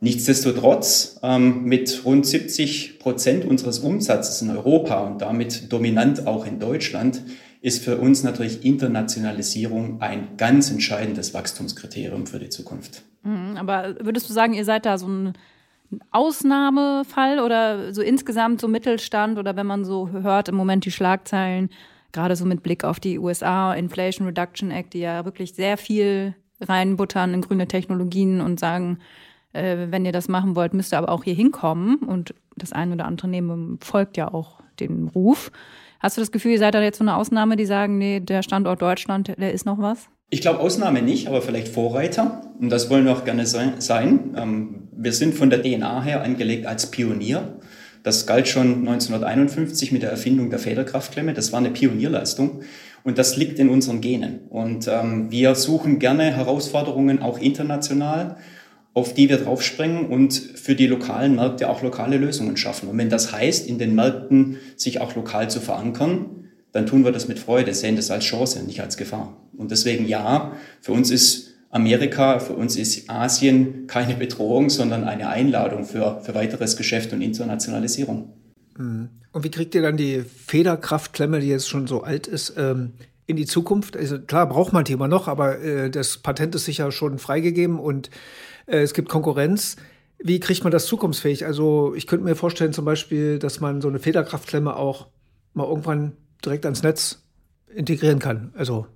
Nichtsdestotrotz, 0.00 1.20
ähm, 1.22 1.64
mit 1.64 2.06
rund 2.06 2.24
70 2.24 2.98
Prozent 2.98 3.44
unseres 3.44 3.80
Umsatzes 3.80 4.40
in 4.40 4.48
Europa 4.48 5.00
und 5.00 5.20
damit 5.20 5.70
dominant 5.70 6.26
auch 6.26 6.46
in 6.46 6.58
Deutschland, 6.58 7.22
ist 7.60 7.84
für 7.84 7.98
uns 7.98 8.22
natürlich 8.22 8.64
Internationalisierung 8.64 10.00
ein 10.00 10.38
ganz 10.38 10.70
entscheidendes 10.70 11.34
Wachstumskriterium 11.34 12.26
für 12.26 12.38
die 12.38 12.48
Zukunft. 12.48 13.02
Mhm, 13.22 13.58
aber 13.58 13.96
würdest 14.00 14.30
du 14.30 14.32
sagen, 14.32 14.54
ihr 14.54 14.64
seid 14.64 14.86
da 14.86 14.96
so 14.96 15.06
ein 15.06 15.34
Ausnahmefall 16.10 17.40
oder 17.40 17.92
so 17.92 18.02
insgesamt 18.02 18.60
so 18.60 18.68
Mittelstand 18.68 19.38
oder 19.38 19.56
wenn 19.56 19.66
man 19.66 19.84
so 19.84 20.08
hört 20.10 20.48
im 20.48 20.54
Moment 20.54 20.84
die 20.84 20.90
Schlagzeilen, 20.90 21.70
gerade 22.12 22.36
so 22.36 22.44
mit 22.44 22.62
Blick 22.62 22.84
auf 22.84 23.00
die 23.00 23.18
USA 23.18 23.74
Inflation 23.74 24.26
Reduction 24.26 24.70
Act, 24.70 24.94
die 24.94 25.00
ja 25.00 25.24
wirklich 25.24 25.54
sehr 25.54 25.76
viel 25.76 26.34
reinbuttern 26.60 27.34
in 27.34 27.40
grüne 27.40 27.66
Technologien 27.66 28.40
und 28.40 28.60
sagen, 28.60 28.98
äh, 29.52 29.88
wenn 29.90 30.04
ihr 30.04 30.12
das 30.12 30.28
machen 30.28 30.54
wollt, 30.54 30.74
müsst 30.74 30.92
ihr 30.92 30.98
aber 30.98 31.10
auch 31.10 31.24
hier 31.24 31.34
hinkommen 31.34 31.96
und 31.96 32.34
das 32.56 32.72
ein 32.72 32.92
oder 32.92 33.06
andere 33.06 33.28
Nehmen 33.28 33.78
folgt 33.82 34.16
ja 34.16 34.32
auch 34.32 34.60
dem 34.78 35.08
Ruf. 35.08 35.50
Hast 35.98 36.16
du 36.16 36.22
das 36.22 36.32
Gefühl, 36.32 36.52
ihr 36.52 36.58
seid 36.58 36.74
da 36.74 36.82
jetzt 36.82 36.98
so 36.98 37.04
eine 37.04 37.16
Ausnahme, 37.16 37.56
die 37.56 37.66
sagen, 37.66 37.98
nee, 37.98 38.20
der 38.20 38.42
Standort 38.42 38.80
Deutschland, 38.80 39.34
der 39.36 39.52
ist 39.52 39.66
noch 39.66 39.78
was? 39.78 40.08
Ich 40.30 40.40
glaube, 40.40 40.60
Ausnahme 40.60 41.02
nicht, 41.02 41.26
aber 41.26 41.42
vielleicht 41.42 41.68
Vorreiter. 41.68 42.42
Und 42.58 42.70
das 42.70 42.88
wollen 42.88 43.04
wir 43.04 43.12
auch 43.12 43.24
gerne 43.24 43.46
sein. 43.46 44.34
Ähm, 44.36 44.88
wir 45.02 45.12
sind 45.12 45.34
von 45.34 45.50
der 45.50 45.62
DNA 45.62 46.02
her 46.02 46.22
angelegt 46.22 46.66
als 46.66 46.90
Pionier. 46.90 47.56
Das 48.02 48.26
galt 48.26 48.48
schon 48.48 48.86
1951 48.86 49.92
mit 49.92 50.02
der 50.02 50.10
Erfindung 50.10 50.50
der 50.50 50.58
Federkraftklemme. 50.58 51.32
Das 51.34 51.52
war 51.52 51.58
eine 51.58 51.70
Pionierleistung. 51.70 52.60
Und 53.02 53.16
das 53.16 53.36
liegt 53.36 53.58
in 53.58 53.70
unseren 53.70 54.02
Genen. 54.02 54.40
Und 54.50 54.88
ähm, 54.88 55.30
wir 55.30 55.54
suchen 55.54 55.98
gerne 55.98 56.36
Herausforderungen 56.36 57.20
auch 57.20 57.38
international, 57.38 58.36
auf 58.92 59.14
die 59.14 59.28
wir 59.30 59.38
draufspringen 59.38 60.06
und 60.06 60.34
für 60.34 60.74
die 60.74 60.86
lokalen 60.86 61.36
Märkte 61.36 61.70
auch 61.70 61.82
lokale 61.82 62.18
Lösungen 62.18 62.56
schaffen. 62.56 62.88
Und 62.88 62.98
wenn 62.98 63.08
das 63.08 63.32
heißt, 63.32 63.66
in 63.66 63.78
den 63.78 63.94
Märkten 63.94 64.56
sich 64.76 65.00
auch 65.00 65.14
lokal 65.14 65.48
zu 65.48 65.60
verankern, 65.60 66.26
dann 66.72 66.86
tun 66.86 67.04
wir 67.04 67.12
das 67.12 67.26
mit 67.26 67.38
Freude, 67.38 67.72
sehen 67.72 67.96
das 67.96 68.10
als 68.10 68.24
Chance, 68.24 68.62
nicht 68.64 68.80
als 68.80 68.96
Gefahr. 68.96 69.36
Und 69.56 69.70
deswegen 69.70 70.06
ja, 70.06 70.52
für 70.80 70.92
uns 70.92 71.10
ist 71.10 71.49
Amerika, 71.70 72.40
für 72.40 72.54
uns 72.54 72.76
ist 72.76 73.08
Asien 73.08 73.86
keine 73.86 74.14
Bedrohung, 74.14 74.70
sondern 74.70 75.04
eine 75.04 75.28
Einladung 75.28 75.84
für, 75.84 76.20
für 76.20 76.34
weiteres 76.34 76.76
Geschäft 76.76 77.12
und 77.12 77.22
Internationalisierung. 77.22 78.32
Mhm. 78.76 79.08
Und 79.32 79.44
wie 79.44 79.50
kriegt 79.50 79.74
ihr 79.76 79.82
dann 79.82 79.96
die 79.96 80.22
Federkraftklemme, 80.22 81.38
die 81.38 81.48
jetzt 81.48 81.68
schon 81.68 81.86
so 81.86 82.02
alt 82.02 82.26
ist, 82.26 82.54
ähm, 82.56 82.94
in 83.26 83.36
die 83.36 83.46
Zukunft? 83.46 83.96
Also 83.96 84.18
klar 84.18 84.48
braucht 84.48 84.72
man 84.72 84.84
die 84.84 84.92
immer 84.92 85.06
noch, 85.06 85.28
aber 85.28 85.60
äh, 85.60 85.90
das 85.90 86.18
Patent 86.18 86.56
ist 86.56 86.64
sicher 86.64 86.90
schon 86.90 87.20
freigegeben 87.20 87.78
und 87.78 88.10
äh, 88.66 88.78
es 88.78 88.92
gibt 88.92 89.08
Konkurrenz. 89.08 89.76
Wie 90.18 90.40
kriegt 90.40 90.64
man 90.64 90.72
das 90.72 90.86
zukunftsfähig? 90.86 91.46
Also 91.46 91.94
ich 91.94 92.08
könnte 92.08 92.24
mir 92.24 92.34
vorstellen 92.34 92.72
zum 92.72 92.84
Beispiel, 92.84 93.38
dass 93.38 93.60
man 93.60 93.80
so 93.80 93.88
eine 93.88 94.00
Federkraftklemme 94.00 94.74
auch 94.74 95.06
mal 95.54 95.68
irgendwann 95.68 96.12
direkt 96.44 96.64
ans 96.64 96.82
Netz 96.82 97.22
integrieren 97.72 98.18
kann. 98.18 98.52
Also 98.56 98.86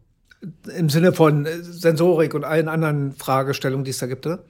im 0.77 0.89
Sinne 0.89 1.13
von 1.13 1.47
Sensorik 1.63 2.35
und 2.35 2.45
allen 2.45 2.69
anderen 2.69 3.13
Fragestellungen, 3.13 3.85
die 3.85 3.91
es 3.91 3.99
da 3.99 4.07
gibt, 4.07 4.27
oder? 4.27 4.45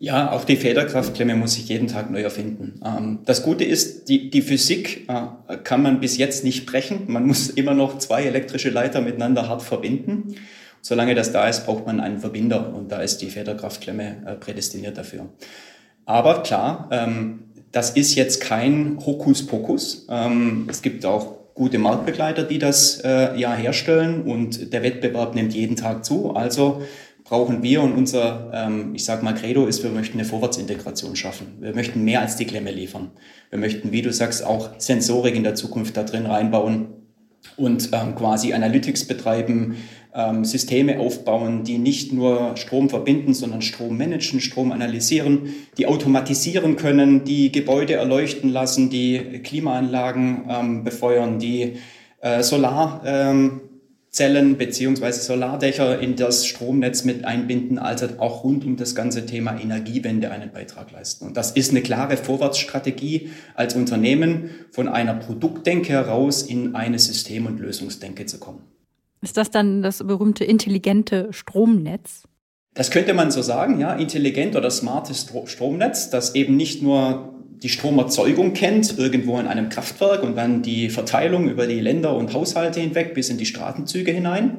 Ja, 0.00 0.30
auch 0.30 0.44
die 0.44 0.56
Federkraftklemme 0.56 1.34
muss 1.34 1.54
sich 1.54 1.68
jeden 1.68 1.88
Tag 1.88 2.10
neu 2.10 2.22
erfinden. 2.22 2.80
Ähm, 2.84 3.18
das 3.24 3.42
Gute 3.42 3.64
ist, 3.64 4.08
die, 4.08 4.30
die 4.30 4.42
Physik 4.42 5.08
äh, 5.08 5.56
kann 5.56 5.82
man 5.82 5.98
bis 5.98 6.18
jetzt 6.18 6.44
nicht 6.44 6.66
brechen. 6.66 7.04
Man 7.08 7.26
muss 7.26 7.48
immer 7.50 7.74
noch 7.74 7.98
zwei 7.98 8.22
elektrische 8.22 8.70
Leiter 8.70 9.00
miteinander 9.00 9.48
hart 9.48 9.62
verbinden. 9.62 10.36
Solange 10.82 11.16
das 11.16 11.32
da 11.32 11.48
ist, 11.48 11.66
braucht 11.66 11.84
man 11.84 11.98
einen 11.98 12.20
Verbinder 12.20 12.72
und 12.72 12.92
da 12.92 13.02
ist 13.02 13.18
die 13.18 13.30
Federkraftklemme 13.30 14.22
äh, 14.24 14.34
prädestiniert 14.36 14.96
dafür. 14.96 15.30
Aber 16.04 16.44
klar, 16.44 16.88
ähm, 16.92 17.40
das 17.72 17.90
ist 17.90 18.14
jetzt 18.14 18.40
kein 18.40 18.98
Hokuspokus. 19.04 20.06
Ähm, 20.08 20.68
es 20.70 20.80
gibt 20.80 21.04
auch 21.04 21.37
gute 21.58 21.78
Marktbegleiter, 21.78 22.44
die 22.44 22.58
das 22.58 23.00
äh, 23.04 23.38
ja 23.38 23.54
herstellen 23.54 24.22
und 24.22 24.72
der 24.72 24.82
Wettbewerb 24.82 25.34
nimmt 25.34 25.52
jeden 25.52 25.76
Tag 25.76 26.04
zu. 26.04 26.34
Also 26.34 26.82
brauchen 27.24 27.62
wir 27.62 27.82
und 27.82 27.92
unser, 27.92 28.50
ähm, 28.54 28.94
ich 28.94 29.04
sage 29.04 29.22
mal, 29.22 29.34
Credo 29.34 29.66
ist, 29.66 29.82
wir 29.82 29.90
möchten 29.90 30.18
eine 30.18 30.26
Vorwärtsintegration 30.26 31.14
schaffen. 31.16 31.58
Wir 31.60 31.74
möchten 31.74 32.04
mehr 32.04 32.20
als 32.20 32.36
die 32.36 32.46
Klemme 32.46 32.70
liefern. 32.70 33.10
Wir 33.50 33.58
möchten, 33.58 33.92
wie 33.92 34.00
du 34.00 34.12
sagst, 34.12 34.44
auch 34.44 34.70
Sensorik 34.78 35.34
in 35.34 35.42
der 35.42 35.54
Zukunft 35.54 35.96
da 35.96 36.04
drin 36.04 36.26
reinbauen 36.26 36.88
und 37.56 37.90
ähm, 37.92 38.14
quasi 38.14 38.52
Analytics 38.52 39.06
betreiben, 39.06 39.76
ähm, 40.14 40.44
Systeme 40.44 40.98
aufbauen, 40.98 41.64
die 41.64 41.78
nicht 41.78 42.12
nur 42.12 42.56
Strom 42.56 42.88
verbinden, 42.88 43.34
sondern 43.34 43.62
Strom 43.62 43.96
managen, 43.96 44.40
Strom 44.40 44.72
analysieren, 44.72 45.54
die 45.76 45.86
automatisieren 45.86 46.76
können, 46.76 47.24
die 47.24 47.52
Gebäude 47.52 47.94
erleuchten 47.94 48.50
lassen, 48.50 48.90
die 48.90 49.40
Klimaanlagen 49.42 50.44
ähm, 50.48 50.84
befeuern, 50.84 51.38
die 51.38 51.74
äh, 52.20 52.42
Solar 52.42 53.02
ähm, 53.04 53.60
beziehungsweise 54.56 55.20
Solardächer 55.20 56.00
in 56.00 56.16
das 56.16 56.44
Stromnetz 56.46 57.04
mit 57.04 57.24
einbinden, 57.24 57.78
als 57.78 58.18
auch 58.18 58.42
rund 58.42 58.64
um 58.64 58.76
das 58.76 58.96
ganze 58.96 59.26
Thema 59.26 59.60
Energiewende 59.60 60.32
einen 60.32 60.50
Beitrag 60.50 60.90
leisten. 60.90 61.26
Und 61.26 61.36
das 61.36 61.52
ist 61.52 61.70
eine 61.70 61.82
klare 61.82 62.16
Vorwärtsstrategie 62.16 63.30
als 63.54 63.76
Unternehmen, 63.76 64.50
von 64.72 64.88
einer 64.88 65.14
Produktdenke 65.14 65.92
heraus 65.92 66.42
in 66.42 66.74
eine 66.74 66.98
System- 66.98 67.46
und 67.46 67.60
Lösungsdenke 67.60 68.26
zu 68.26 68.38
kommen. 68.40 68.62
Ist 69.20 69.36
das 69.36 69.50
dann 69.50 69.82
das 69.82 69.98
berühmte 69.98 70.44
intelligente 70.44 71.28
Stromnetz? 71.32 72.24
Das 72.74 72.90
könnte 72.90 73.14
man 73.14 73.30
so 73.30 73.42
sagen, 73.42 73.80
ja, 73.80 73.94
intelligent 73.94 74.54
oder 74.54 74.70
smartes 74.70 75.32
Stromnetz, 75.46 76.10
das 76.10 76.34
eben 76.34 76.56
nicht 76.56 76.82
nur 76.82 77.34
die 77.62 77.68
Stromerzeugung 77.68 78.52
kennt, 78.52 78.98
irgendwo 78.98 79.38
in 79.38 79.48
einem 79.48 79.68
Kraftwerk 79.68 80.22
und 80.22 80.36
dann 80.36 80.62
die 80.62 80.90
Verteilung 80.90 81.48
über 81.48 81.66
die 81.66 81.80
Länder 81.80 82.16
und 82.16 82.32
Haushalte 82.32 82.80
hinweg 82.80 83.14
bis 83.14 83.30
in 83.30 83.38
die 83.38 83.46
Straßenzüge 83.46 84.12
hinein, 84.12 84.58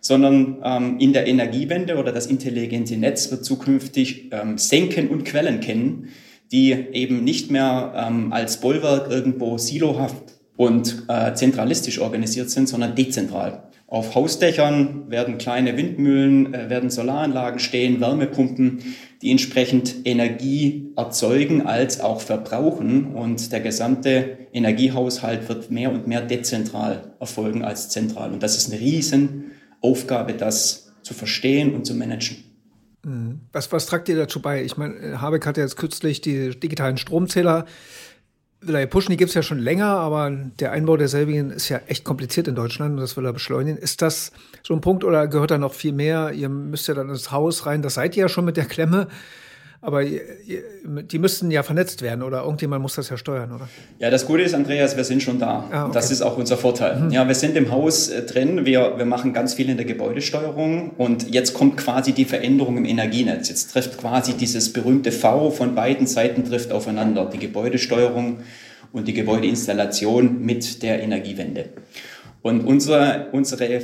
sondern 0.00 0.58
ähm, 0.62 0.98
in 1.00 1.12
der 1.12 1.26
Energiewende 1.26 1.96
oder 1.96 2.12
das 2.12 2.26
intelligente 2.26 2.96
Netz 2.96 3.30
wird 3.32 3.44
zukünftig 3.44 4.30
ähm, 4.30 4.58
Senken 4.58 5.08
und 5.08 5.24
Quellen 5.24 5.60
kennen, 5.60 6.10
die 6.52 6.70
eben 6.70 7.24
nicht 7.24 7.50
mehr 7.50 7.92
ähm, 7.96 8.32
als 8.32 8.60
Bollwerk 8.60 9.10
irgendwo 9.10 9.58
silohaft 9.58 10.35
und 10.56 11.04
äh, 11.08 11.34
zentralistisch 11.34 12.00
organisiert 12.00 12.50
sind, 12.50 12.68
sondern 12.68 12.94
dezentral. 12.94 13.62
Auf 13.88 14.16
Hausdächern 14.16 15.10
werden 15.10 15.38
kleine 15.38 15.76
Windmühlen, 15.76 16.52
äh, 16.52 16.68
werden 16.68 16.90
Solaranlagen 16.90 17.60
stehen, 17.60 18.00
Wärmepumpen, 18.00 18.96
die 19.22 19.30
entsprechend 19.30 19.94
Energie 20.04 20.92
erzeugen 20.96 21.62
als 21.62 22.00
auch 22.00 22.20
verbrauchen. 22.20 23.14
Und 23.14 23.52
der 23.52 23.60
gesamte 23.60 24.38
Energiehaushalt 24.52 25.48
wird 25.48 25.70
mehr 25.70 25.92
und 25.92 26.08
mehr 26.08 26.22
dezentral 26.22 27.14
erfolgen 27.20 27.64
als 27.64 27.88
zentral. 27.88 28.32
Und 28.32 28.42
das 28.42 28.56
ist 28.56 28.72
eine 28.72 28.80
Riesenaufgabe, 28.80 30.32
das 30.32 30.92
zu 31.02 31.14
verstehen 31.14 31.72
und 31.72 31.86
zu 31.86 31.94
managen. 31.94 32.38
Mhm. 33.04 33.42
Was, 33.52 33.70
was 33.70 33.86
tragt 33.86 34.08
ihr 34.08 34.16
dazu 34.16 34.42
bei? 34.42 34.64
Ich 34.64 34.76
meine, 34.76 35.20
Habeck 35.20 35.46
hat 35.46 35.58
ja 35.58 35.62
jetzt 35.62 35.76
kürzlich 35.76 36.20
die 36.20 36.58
digitalen 36.58 36.96
Stromzähler 36.96 37.60
will 37.60 37.66
pushen, 38.88 39.10
die 39.10 39.16
gibt 39.16 39.30
es 39.30 39.34
ja 39.34 39.42
schon 39.42 39.58
länger, 39.58 39.86
aber 39.86 40.30
der 40.30 40.72
Einbau 40.72 40.96
derselbigen 40.96 41.50
ist 41.50 41.68
ja 41.68 41.80
echt 41.86 42.04
kompliziert 42.04 42.48
in 42.48 42.54
Deutschland 42.54 42.94
und 42.94 43.00
das 43.00 43.16
will 43.16 43.24
er 43.24 43.32
beschleunigen. 43.32 43.78
Ist 43.78 44.02
das 44.02 44.32
so 44.62 44.74
ein 44.74 44.80
Punkt 44.80 45.04
oder 45.04 45.26
gehört 45.28 45.50
da 45.50 45.58
noch 45.58 45.74
viel 45.74 45.92
mehr? 45.92 46.32
Ihr 46.32 46.48
müsst 46.48 46.88
ja 46.88 46.94
dann 46.94 47.08
ins 47.08 47.30
Haus 47.32 47.66
rein, 47.66 47.82
das 47.82 47.94
seid 47.94 48.16
ihr 48.16 48.22
ja 48.22 48.28
schon 48.28 48.44
mit 48.44 48.56
der 48.56 48.66
Klemme. 48.66 49.08
Aber 49.86 50.02
die 50.02 51.18
müssten 51.20 51.48
ja 51.52 51.62
vernetzt 51.62 52.02
werden 52.02 52.24
oder 52.24 52.42
irgendjemand 52.42 52.82
muss 52.82 52.96
das 52.96 53.08
ja 53.08 53.16
steuern, 53.16 53.52
oder? 53.52 53.68
Ja, 54.00 54.10
das 54.10 54.26
Gute 54.26 54.42
ist, 54.42 54.52
Andreas, 54.52 54.96
wir 54.96 55.04
sind 55.04 55.22
schon 55.22 55.38
da. 55.38 55.64
Ah, 55.70 55.84
okay. 55.84 55.92
Das 55.94 56.10
ist 56.10 56.22
auch 56.22 56.36
unser 56.36 56.56
Vorteil. 56.56 57.02
Mhm. 57.02 57.10
Ja, 57.12 57.28
wir 57.28 57.36
sind 57.36 57.56
im 57.56 57.70
Haus 57.70 58.08
äh, 58.08 58.22
drin, 58.22 58.66
wir, 58.66 58.94
wir 58.96 59.04
machen 59.04 59.32
ganz 59.32 59.54
viel 59.54 59.70
in 59.70 59.76
der 59.76 59.86
Gebäudesteuerung 59.86 60.90
und 60.98 61.32
jetzt 61.32 61.54
kommt 61.54 61.76
quasi 61.76 62.10
die 62.10 62.24
Veränderung 62.24 62.78
im 62.78 62.84
Energienetz. 62.84 63.48
Jetzt 63.48 63.70
trifft 63.70 63.96
quasi 63.96 64.32
dieses 64.32 64.72
berühmte 64.72 65.12
V 65.12 65.52
von 65.52 65.76
beiden 65.76 66.08
Seiten 66.08 66.42
trifft 66.42 66.72
aufeinander, 66.72 67.30
die 67.32 67.38
Gebäudesteuerung 67.38 68.38
und 68.92 69.06
die 69.06 69.14
Gebäudeinstallation 69.14 70.44
mit 70.44 70.82
der 70.82 71.00
Energiewende. 71.00 71.66
Und 72.42 72.62
unsere, 72.62 73.28
unsere 73.30 73.82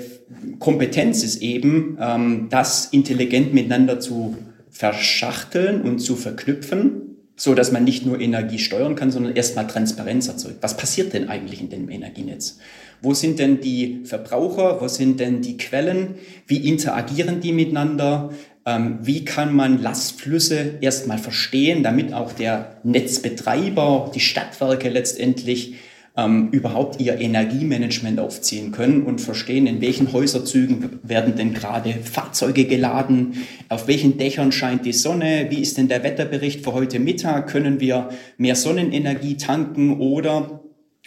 Kompetenz 0.59 1.23
ist 1.23 1.43
eben, 1.43 1.97
ähm, 2.01 2.49
das 2.51 2.87
intelligent 2.87 3.55
miteinander 3.55 4.01
zu 4.01 4.37
verschachteln 4.83 5.83
und 5.83 6.01
zu 6.01 6.17
verknüpfen, 6.17 7.17
so 7.37 7.55
dass 7.55 7.71
man 7.71 7.85
nicht 7.85 8.05
nur 8.05 8.21
Energie 8.21 8.59
steuern 8.59 8.97
kann, 8.97 9.13
sondern 9.13 9.37
erstmal 9.37 9.69
Transparenz 9.69 10.27
erzeugt. 10.27 10.57
Was 10.61 10.77
passiert 10.77 11.13
denn 11.13 11.29
eigentlich 11.29 11.61
in 11.61 11.71
dem 11.71 11.89
Energienetz? 11.89 12.59
Wo 13.01 13.15
sind 13.15 13.39
denn 13.39 13.61
die 13.61 14.01
Verbraucher? 14.05 14.81
Wo 14.81 14.89
sind 14.89 15.21
denn 15.21 15.41
die 15.41 15.57
Quellen? 15.57 16.17
Wie 16.49 16.69
interagieren 16.69 17.41
die 17.41 17.53
miteinander? 17.53 18.31
Ähm, 18.67 18.99
wie 19.03 19.25
kann 19.25 19.55
man 19.55 19.81
Lastflüsse 19.81 20.79
erstmal 20.81 21.19
verstehen, 21.19 21.85
damit 21.85 22.13
auch 22.13 22.33
der 22.33 22.79
Netzbetreiber, 22.83 24.11
die 24.13 24.21
Stadtwerke 24.21 24.89
letztendlich 24.89 25.77
ähm, 26.17 26.51
überhaupt 26.51 27.01
ihr 27.01 27.19
Energiemanagement 27.19 28.21
aufziehen 28.21 28.71
können 28.71 29.03
und 29.03 29.21
verstehen, 29.21 29.67
in 29.67 29.81
welchen 29.81 30.13
Häuserzügen 30.13 31.01
werden 31.03 31.37
denn 31.37 31.55
gerade 31.55 31.95
Fahrzeuge 32.03 32.67
geladen, 32.67 33.35
auf 33.69 33.89
welchen 33.89 34.19
Dächern 34.19 34.53
scheint 34.53 34.85
die 34.85 34.93
Sonne, 34.93 35.47
wie 35.49 35.61
ist 35.61 35.79
denn 35.79 35.89
der 35.89 36.03
Wetterbericht 36.03 36.65
für 36.65 36.75
heute 36.75 36.99
Mittag, 36.99 37.49
können 37.49 37.81
wir 37.81 38.11
mehr 38.37 38.57
Sonnenenergie 38.57 39.37
tanken 39.37 40.01
oder 40.01 40.61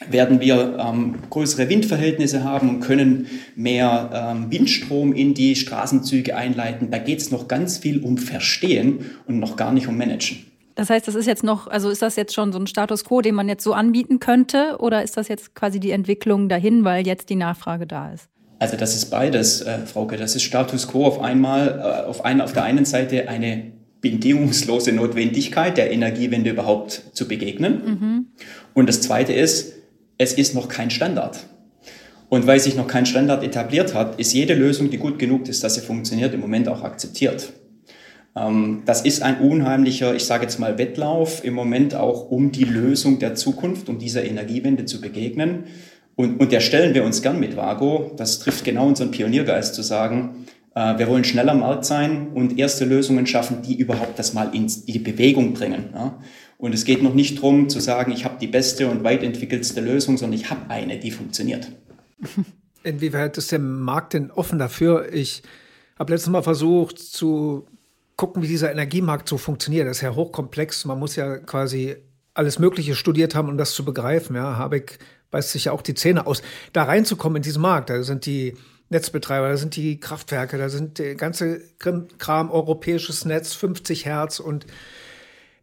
werden 0.09 0.41
wir 0.41 0.77
ähm, 0.77 1.15
größere 1.29 1.69
Windverhältnisse 1.69 2.43
haben 2.43 2.67
und 2.67 2.79
können 2.81 3.27
mehr 3.55 4.33
ähm, 4.35 4.51
Windstrom 4.51 5.13
in 5.13 5.33
die 5.33 5.55
Straßenzüge 5.55 6.35
einleiten. 6.35 6.91
Da 6.91 6.97
geht 6.97 7.19
es 7.19 7.31
noch 7.31 7.47
ganz 7.47 7.77
viel 7.77 8.01
um 8.01 8.17
Verstehen 8.17 9.05
und 9.25 9.39
noch 9.39 9.55
gar 9.55 9.71
nicht 9.71 9.88
um 9.88 9.97
Managen. 9.97 10.45
Das 10.75 10.89
heißt, 10.89 11.08
das 11.08 11.15
ist 11.15 11.25
jetzt 11.25 11.44
noch, 11.44 11.67
also 11.67 11.89
ist 11.89 12.01
das 12.01 12.17
jetzt 12.17 12.34
schon 12.34 12.51
so 12.51 12.60
ein 12.60 12.67
Status 12.67 13.05
quo, 13.05 13.22
den 13.22 13.34
man 13.34 13.48
jetzt 13.48 13.63
so 13.63 13.74
anbieten 13.74 14.20
könnte, 14.20 14.75
oder 14.79 15.03
ist 15.03 15.15
das 15.17 15.29
jetzt 15.29 15.55
quasi 15.55 15.79
die 15.79 15.91
Entwicklung 15.91 16.50
dahin, 16.50 16.84
weil 16.84 17.08
jetzt 17.08 17.29
die 17.29 17.36
Nachfrage 17.36 17.88
da 17.88 18.12
ist? 18.12 18.27
Also 18.60 18.77
das 18.77 18.96
ist 18.96 19.10
beides, 19.10 19.62
äh, 19.62 19.79
Frauke. 19.86 20.17
Das 20.17 20.36
ist 20.36 20.44
Status 20.44 20.88
quo 20.88 21.05
auf 21.05 21.22
einmal, 21.22 21.79
äh, 21.79 22.08
auf, 22.08 22.24
ein, 22.24 22.41
auf 22.41 22.53
der 22.53 22.63
einen 22.63 22.86
Seite 22.86 23.27
eine 23.29 23.72
bedingungslose 24.01 24.91
Notwendigkeit 24.91 25.77
der 25.77 25.91
Energiewende 25.91 26.51
überhaupt 26.51 27.03
zu 27.13 27.27
begegnen. 27.27 27.82
Mhm. 27.86 28.27
Und 28.74 28.88
das 28.88 29.01
zweite 29.01 29.34
ist, 29.34 29.74
es 30.17 30.34
ist 30.34 30.55
noch 30.55 30.67
kein 30.67 30.89
Standard. 30.89 31.39
Und 32.29 32.48
weil 32.48 32.60
sich 32.60 32.75
noch 32.75 32.88
kein 32.88 33.05
Standard 33.05 33.44
etabliert 33.44 33.94
hat, 33.94 34.20
ist 34.20 34.34
jede 34.34 34.53
Lösung, 34.53 34.89
die 34.89 34.98
gut 34.98 35.20
genug 35.20 35.48
ist, 35.48 35.63
dass 35.63 35.75
sie 35.75 35.82
funktioniert, 35.82 36.34
im 36.34 36.39
Moment 36.39 36.67
auch 36.67 36.84
akzeptiert. 36.84 37.53
Ähm, 38.36 38.84
das 38.86 39.01
ist 39.01 39.22
ein 39.22 39.39
unheimlicher, 39.39 40.15
ich 40.15 40.25
sage 40.25 40.44
jetzt 40.44 40.60
mal, 40.60 40.77
Wettlauf 40.77 41.44
im 41.44 41.54
Moment 41.54 41.96
auch 41.96 42.30
um 42.30 42.51
die 42.51 42.65
Lösung 42.65 43.20
der 43.20 43.36
Zukunft, 43.36 43.89
um 43.89 43.98
dieser 43.98 44.24
Energiewende 44.24 44.86
zu 44.86 45.01
begegnen. 45.01 45.65
Und, 46.15 46.39
und 46.39 46.51
der 46.51 46.60
stellen 46.62 46.94
wir 46.94 47.04
uns 47.04 47.22
gern 47.22 47.39
mit 47.39 47.58
Vago. 47.58 48.12
Das 48.18 48.39
trifft 48.39 48.63
genau 48.63 48.88
unseren 48.88 49.12
Pioniergeist 49.12 49.75
zu 49.75 49.82
sagen, 49.82 50.46
äh, 50.75 50.98
wir 50.98 51.08
wollen 51.08 51.24
schneller 51.24 51.54
Markt 51.54 51.86
sein 51.86 52.30
und 52.34 52.58
erste 52.60 52.86
Lösungen 52.86 53.25
schaffen, 53.25 53.62
die 53.62 53.75
überhaupt 53.75 54.20
das 54.20 54.34
mal 54.34 54.54
in 54.54 54.68
die 54.68 55.00
Bewegung 55.00 55.54
bringen. 55.54 55.89
Und 56.58 56.74
es 56.74 56.86
geht 56.86 57.04
noch 57.04 57.13
nicht 57.13 57.38
darum 57.38 57.70
zu 57.70 57.80
sagen, 57.80 58.12
ich 58.12 58.24
habe 58.24 58.36
die 58.39 58.48
beste 58.48 58.88
und 58.88 59.04
weit 59.04 59.24
entwickelste 59.24 59.82
Lösung, 59.82 60.18
sondern 60.18 60.39
ich 60.39 60.50
habe 60.50 60.70
eine, 60.70 60.98
die 60.98 61.12
funktioniert. 61.12 61.70
Inwieweit 62.84 63.38
ist 63.38 63.51
der 63.51 63.60
Markt 63.60 64.13
denn 64.13 64.32
offen 64.32 64.60
dafür? 64.60 65.12
Ich 65.12 65.42
habe 65.98 66.13
letztes 66.13 66.30
Mal 66.30 66.44
versucht 66.44 67.00
zu 67.00 67.65
gucken, 68.15 68.41
wie 68.41 68.48
dieser 68.48 68.72
Energiemarkt 68.72 69.27
so 69.27 69.38
funktioniert. 69.38 69.88
Das 69.88 69.98
ist 69.98 70.01
ja 70.01 70.15
hochkomplex. 70.15 70.86
Man 70.86 71.00
muss 71.00 71.15
ja 71.15 71.38
quasi 71.38 71.98
alles 72.34 72.60
Mögliche 72.60 72.95
studiert 72.95 73.36
haben, 73.36 73.50
um 73.50 73.57
das 73.57 73.72
zu 73.72 73.84
begreifen. 73.86 74.36
Ja, 74.36 74.57
Habeck 74.57 75.00
beißt 75.31 75.51
sich 75.51 75.65
ja 75.65 75.72
auch 75.72 75.81
die 75.81 75.95
Zähne 75.95 76.27
aus. 76.27 76.41
Da 76.74 76.84
reinzukommen 76.84 77.38
in 77.38 77.43
diesen 77.43 77.62
Markt, 77.62 77.89
da 77.89 78.03
sind 78.03 78.25
die 78.25 78.55
Netzbetreiber, 78.89 79.50
da 79.50 79.57
sind 79.57 79.75
die 79.75 80.00
Kraftwerke, 80.00 80.57
da 80.57 80.69
sind 80.69 81.00
der 81.00 81.15
ganze 81.15 81.62
Kram, 81.79 82.51
europäisches 82.51 83.25
Netz, 83.25 83.53
50 83.53 84.05
Hertz 84.05 84.39
und 84.39 84.65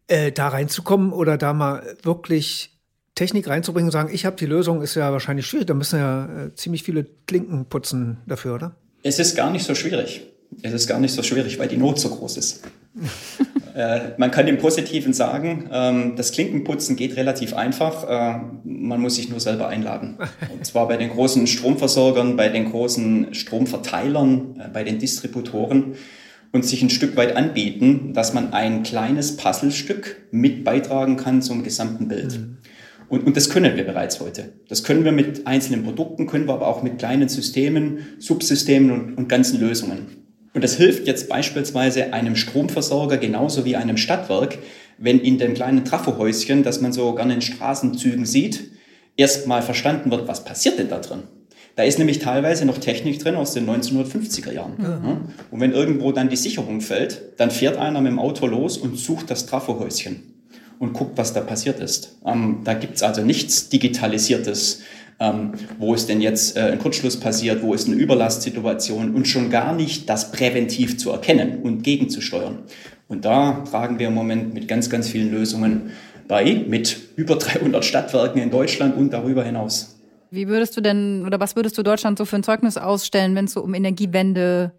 äh, 0.07 0.31
da 0.31 0.49
reinzukommen 0.49 1.13
oder 1.13 1.37
da 1.37 1.53
mal 1.53 1.95
wirklich 2.03 2.71
Technik 3.15 3.47
reinzubringen 3.47 3.87
und 3.87 3.91
sagen, 3.91 4.13
ich 4.13 4.25
habe 4.25 4.35
die 4.35 4.45
Lösung, 4.45 4.81
ist 4.81 4.95
ja 4.95 5.11
wahrscheinlich 5.11 5.45
schwierig. 5.45 5.67
Da 5.67 5.73
müssen 5.73 5.99
ja 5.99 6.45
äh, 6.45 6.55
ziemlich 6.55 6.83
viele 6.83 7.05
Klinken 7.27 7.67
putzen 7.67 8.17
dafür, 8.25 8.55
oder? 8.55 8.75
Es 9.03 9.19
ist 9.19 9.35
gar 9.35 9.51
nicht 9.51 9.65
so 9.65 9.75
schwierig 9.75 10.32
es 10.61 10.73
ist 10.73 10.87
gar 10.87 10.99
nicht 10.99 11.13
so 11.13 11.23
schwierig, 11.23 11.59
weil 11.59 11.67
die 11.67 11.77
Not 11.77 11.99
so 11.99 12.09
groß 12.09 12.37
ist. 12.37 12.63
äh, 13.75 13.99
man 14.17 14.31
kann 14.31 14.47
im 14.47 14.57
Positiven 14.57 15.13
sagen, 15.13 15.69
ähm, 15.71 16.13
das 16.15 16.31
Klinkenputzen 16.31 16.95
geht 16.95 17.15
relativ 17.15 17.53
einfach. 17.55 18.07
Äh, 18.07 18.39
man 18.63 19.01
muss 19.01 19.15
sich 19.15 19.29
nur 19.29 19.39
selber 19.39 19.67
einladen. 19.67 20.17
Und 20.53 20.65
zwar 20.65 20.87
bei 20.87 20.97
den 20.97 21.09
großen 21.09 21.47
Stromversorgern, 21.47 22.35
bei 22.35 22.49
den 22.49 22.69
großen 22.69 23.33
Stromverteilern, 23.33 24.59
äh, 24.59 24.69
bei 24.71 24.83
den 24.83 24.99
Distributoren 24.99 25.95
und 26.51 26.63
sich 26.63 26.83
ein 26.83 26.91
Stück 26.91 27.17
weit 27.17 27.35
anbieten, 27.35 28.13
dass 28.13 28.33
man 28.33 28.53
ein 28.53 28.83
kleines 28.83 29.37
Puzzlestück 29.37 30.27
mit 30.31 30.63
beitragen 30.63 31.17
kann 31.17 31.41
zum 31.41 31.63
gesamten 31.63 32.07
Bild. 32.07 32.37
Mhm. 32.37 32.57
Und, 33.09 33.25
und 33.25 33.37
das 33.37 33.49
können 33.49 33.75
wir 33.75 33.83
bereits 33.83 34.19
heute. 34.19 34.53
Das 34.69 34.83
können 34.83 35.03
wir 35.03 35.11
mit 35.11 35.45
einzelnen 35.45 35.83
Produkten, 35.83 36.25
können 36.25 36.47
wir 36.47 36.53
aber 36.53 36.67
auch 36.67 36.83
mit 36.83 36.99
kleinen 36.99 37.27
Systemen, 37.29 37.99
Subsystemen 38.19 38.91
und, 38.91 39.13
und 39.15 39.29
ganzen 39.29 39.59
Lösungen. 39.59 40.22
Und 40.53 40.63
das 40.63 40.75
hilft 40.75 41.07
jetzt 41.07 41.29
beispielsweise 41.29 42.13
einem 42.13 42.35
Stromversorger 42.35 43.17
genauso 43.17 43.65
wie 43.65 43.75
einem 43.75 43.97
Stadtwerk, 43.97 44.59
wenn 44.97 45.19
in 45.19 45.37
dem 45.37 45.55
kleinen 45.55 45.83
Trafohäuschen, 45.83 46.63
das 46.63 46.81
man 46.81 46.93
so 46.93 47.13
gerne 47.15 47.33
in 47.33 47.41
Straßenzügen 47.41 48.25
sieht, 48.25 48.71
erstmal 49.17 49.61
verstanden 49.61 50.11
wird, 50.11 50.27
was 50.27 50.45
passiert 50.45 50.77
denn 50.77 50.89
da 50.89 50.99
drin? 50.99 51.23
Da 51.75 51.83
ist 51.83 51.97
nämlich 51.97 52.19
teilweise 52.19 52.65
noch 52.65 52.77
Technik 52.77 53.17
drin 53.17 53.35
aus 53.35 53.53
den 53.53 53.67
1950er 53.67 54.51
Jahren. 54.51 54.73
Mhm. 54.77 55.17
Und 55.49 55.59
wenn 55.59 55.71
irgendwo 55.71 56.11
dann 56.11 56.29
die 56.29 56.35
Sicherung 56.35 56.81
fällt, 56.81 57.33
dann 57.37 57.49
fährt 57.49 57.77
einer 57.77 57.99
mit 57.99 58.11
dem 58.11 58.19
Auto 58.19 58.45
los 58.45 58.77
und 58.77 58.97
sucht 58.97 59.31
das 59.31 59.47
Trafohäuschen 59.47 60.33
und 60.77 60.93
guckt, 60.93 61.17
was 61.17 61.33
da 61.33 61.41
passiert 61.41 61.79
ist. 61.79 62.19
Ähm, 62.25 62.59
da 62.63 62.75
gibt's 62.75 63.01
also 63.01 63.23
nichts 63.23 63.69
Digitalisiertes 63.69 64.81
Ähm, 65.23 65.53
wo 65.79 65.93
ist 65.93 66.09
denn 66.09 66.19
jetzt 66.19 66.57
äh, 66.57 66.71
ein 66.71 66.79
Kurzschluss 66.79 67.17
passiert, 67.17 67.63
wo 67.63 67.73
ist 67.73 67.87
eine 67.87 67.95
Überlastsituation 67.95 69.15
und 69.15 69.25
schon 69.25 69.49
gar 69.49 69.73
nicht 69.73 70.09
das 70.09 70.33
präventiv 70.33 70.97
zu 70.97 71.11
erkennen 71.11 71.61
und 71.61 71.81
gegenzusteuern. 71.81 72.59
Und 73.07 73.23
da 73.23 73.63
tragen 73.69 73.99
wir 73.99 74.09
im 74.09 74.15
Moment 74.15 74.53
mit 74.53 74.67
ganz, 74.67 74.89
ganz 74.89 75.07
vielen 75.07 75.31
Lösungen 75.31 75.91
bei, 76.27 76.65
mit 76.67 76.97
über 77.15 77.37
300 77.37 77.85
Stadtwerken 77.85 78.41
in 78.41 78.51
Deutschland 78.51 78.97
und 78.97 79.13
darüber 79.13 79.45
hinaus. 79.45 79.97
Wie 80.29 80.49
würdest 80.49 80.75
du 80.75 80.81
denn 80.81 81.25
oder 81.25 81.39
was 81.39 81.55
würdest 81.55 81.77
du 81.77 81.83
Deutschland 81.83 82.17
so 82.17 82.25
für 82.25 82.35
ein 82.35 82.43
Zeugnis 82.43 82.75
ausstellen, 82.75 83.33
wenn 83.35 83.45
es 83.45 83.53
so 83.53 83.61
um 83.61 83.73
Energiewende 83.73 84.73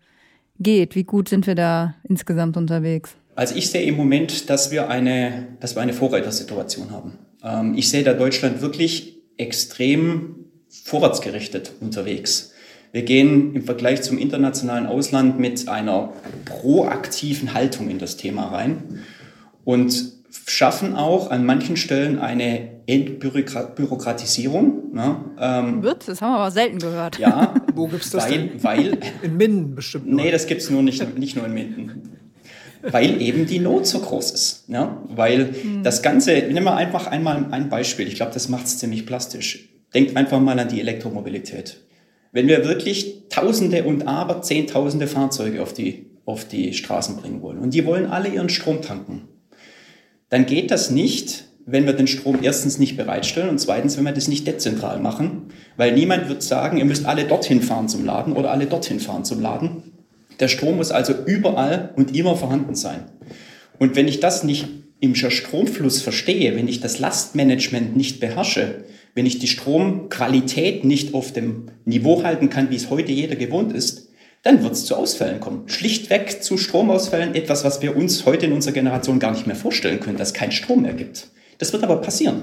geht? 0.61 0.95
Wie 0.95 1.05
gut 1.05 1.31
sind 1.31 1.47
wir 1.47 1.55
da 1.55 1.95
insgesamt 2.07 2.59
unterwegs? 2.59 3.15
Also 3.35 3.55
ich 3.55 3.71
sehe 3.71 3.85
im 3.85 3.97
Moment, 3.97 4.51
dass 4.51 4.71
wir 4.71 4.91
eine, 4.91 5.47
dass 5.61 5.75
wir 5.75 5.81
eine 5.81 5.95
Vorreitersituation 5.95 6.91
haben. 6.91 7.19
Ähm, 7.43 7.75
ich 7.77 7.89
sehe 7.89 8.03
da 8.03 8.13
Deutschland 8.13 8.61
wirklich 8.61 9.15
extrem 9.37 10.37
vorwärtsgerichtet 10.69 11.73
unterwegs. 11.81 12.53
Wir 12.93 13.03
gehen 13.03 13.55
im 13.55 13.65
Vergleich 13.65 14.03
zum 14.03 14.19
internationalen 14.19 14.87
Ausland 14.87 15.41
mit 15.41 15.69
einer 15.69 16.13
proaktiven 16.45 17.55
Haltung 17.55 17.91
in 17.91 17.99
das 17.99 18.17
Thema 18.17 18.49
rein 18.49 19.01
und 19.65 20.13
schaffen 20.47 20.95
auch 20.95 21.31
an 21.31 21.45
manchen 21.45 21.77
Stellen 21.77 22.19
eine 22.19 22.83
Entbürokratisierung. 22.87 24.93
Ne? 24.93 25.17
Ähm, 25.39 25.83
Wird? 25.83 26.07
Das 26.07 26.21
haben 26.21 26.33
wir 26.33 26.39
aber 26.39 26.51
selten 26.51 26.79
gehört. 26.79 27.19
Ja, 27.19 27.55
wo 27.75 27.89
gibt 27.89 28.05
es 28.05 28.11
das 28.11 28.25
weil, 28.25 28.49
denn? 28.49 28.63
Weil, 28.63 28.99
in 29.23 29.37
Minden 29.37 29.75
bestimmt. 29.75 30.07
Nur. 30.07 30.21
Nee, 30.21 30.31
das 30.31 30.47
gibt 30.47 30.61
es 30.61 30.71
nur 30.71 30.83
nicht, 30.83 31.19
nicht 31.19 31.37
nur 31.37 31.47
in 31.47 31.55
Minden. 31.55 32.11
Weil 32.91 33.21
eben 33.21 33.47
die 33.47 33.59
Not 33.59 33.87
so 33.87 34.01
groß 34.01 34.33
ist. 34.33 34.65
Ja? 34.69 35.03
Weil 35.09 35.55
hm. 35.55 35.83
das 35.83 36.03
Ganze, 36.03 36.33
nehmen 36.33 36.65
wir 36.65 36.77
einfach 36.77 37.07
einmal 37.07 37.47
ein 37.51 37.69
Beispiel, 37.69 38.07
ich 38.07 38.17
glaube, 38.17 38.33
das 38.33 38.49
macht 38.49 38.67
es 38.67 38.79
ziemlich 38.79 39.07
plastisch. 39.07 39.69
Denkt 39.95 40.17
einfach 40.17 40.41
mal 40.41 40.59
an 40.59 40.69
die 40.69 40.81
Elektromobilität. 40.81 41.81
Wenn 42.33 42.49
wir 42.49 42.65
wirklich 42.65 43.29
Tausende 43.29 43.85
und 43.85 44.07
aber 44.07 44.43
Zehntausende 44.43 45.07
Fahrzeuge 45.07 45.63
auf 45.63 45.73
die, 45.73 46.11
auf 46.25 46.47
die 46.47 46.75
Straßen 46.75 47.17
bringen 47.17 47.43
wollen 47.43 47.59
und 47.59 47.75
die 47.75 47.87
wollen 47.87 48.07
alle 48.07 48.29
ihren 48.29 48.49
Strom 48.49 48.83
tanken, 48.83 49.29
dann 50.31 50.47
geht 50.47 50.71
das 50.71 50.91
nicht, 50.91 51.45
wenn 51.67 51.87
wir 51.87 51.93
den 51.93 52.07
Strom 52.07 52.41
erstens 52.43 52.79
nicht 52.79 52.97
bereitstellen 52.97 53.49
und 53.49 53.59
zweitens, 53.59 53.97
wenn 53.97 54.05
wir 54.05 54.13
das 54.13 54.29
nicht 54.29 54.47
dezentral 54.47 55.01
machen, 55.01 55.49
weil 55.77 55.93
niemand 55.93 56.29
wird 56.29 56.43
sagen, 56.43 56.77
ihr 56.77 56.85
müsst 56.85 57.07
alle 57.07 57.25
dorthin 57.25 57.63
fahren 57.63 57.89
zum 57.89 58.05
Laden 58.05 58.35
oder 58.35 58.51
alle 58.51 58.67
dorthin 58.67 59.01
fahren 59.01 59.25
zum 59.25 59.41
Laden. 59.41 59.94
Der 60.41 60.49
Strom 60.49 60.77
muss 60.77 60.91
also 60.91 61.15
überall 61.27 61.93
und 61.97 62.15
immer 62.17 62.37
vorhanden 62.37 62.75
sein. 62.75 63.05
Und 63.79 63.97
wenn 63.97 64.09
ich 64.09 64.21
das 64.21 64.45
nicht 64.45 64.67
im 65.01 65.15
Stromfluss 65.15 66.01
verstehe, 66.01 66.57
wenn 66.57 66.69
ich 66.69 66.81
das 66.81 66.99
Lastmanagement 66.99 67.97
nicht 67.97 68.21
beherrsche, 68.21 68.85
wenn 69.15 69.27
ich 69.27 69.39
die 69.39 69.47
Stromqualität 69.47 70.85
nicht 70.85 71.15
auf 71.15 71.33
dem 71.33 71.67
Niveau 71.85 72.23
halten 72.25 72.51
kann, 72.51 72.71
wie 72.71 72.77
es 72.77 72.91
heute 72.91 73.13
jeder 73.13 73.37
gewohnt 73.37 73.73
ist, 73.73 74.09
dann 74.43 74.63
wird 74.63 74.75
es 74.75 74.85
zu 74.85 74.97
Ausfällen 74.97 75.41
kommen. 75.41 75.69
Schlichtweg 75.69 76.43
zu 76.43 76.59
Stromausfällen, 76.59 77.35
etwas, 77.35 77.65
was 77.65 77.81
wir 77.81 77.97
uns 77.97 78.27
heute 78.27 78.47
in 78.47 78.53
unserer 78.53 78.75
Generation 78.75 79.19
gar 79.19 79.33
nicht 79.33 79.47
mehr 79.47 79.57
vorstellen 79.57 80.01
können, 80.01 80.19
dass 80.19 80.29
es 80.29 80.35
keinen 80.35 80.53
Strom 80.53 80.83
mehr 80.83 80.95
gibt. 80.95 81.29
Das 81.59 81.73
wird 81.73 81.83
aber 81.83 81.97
passieren. 81.97 82.43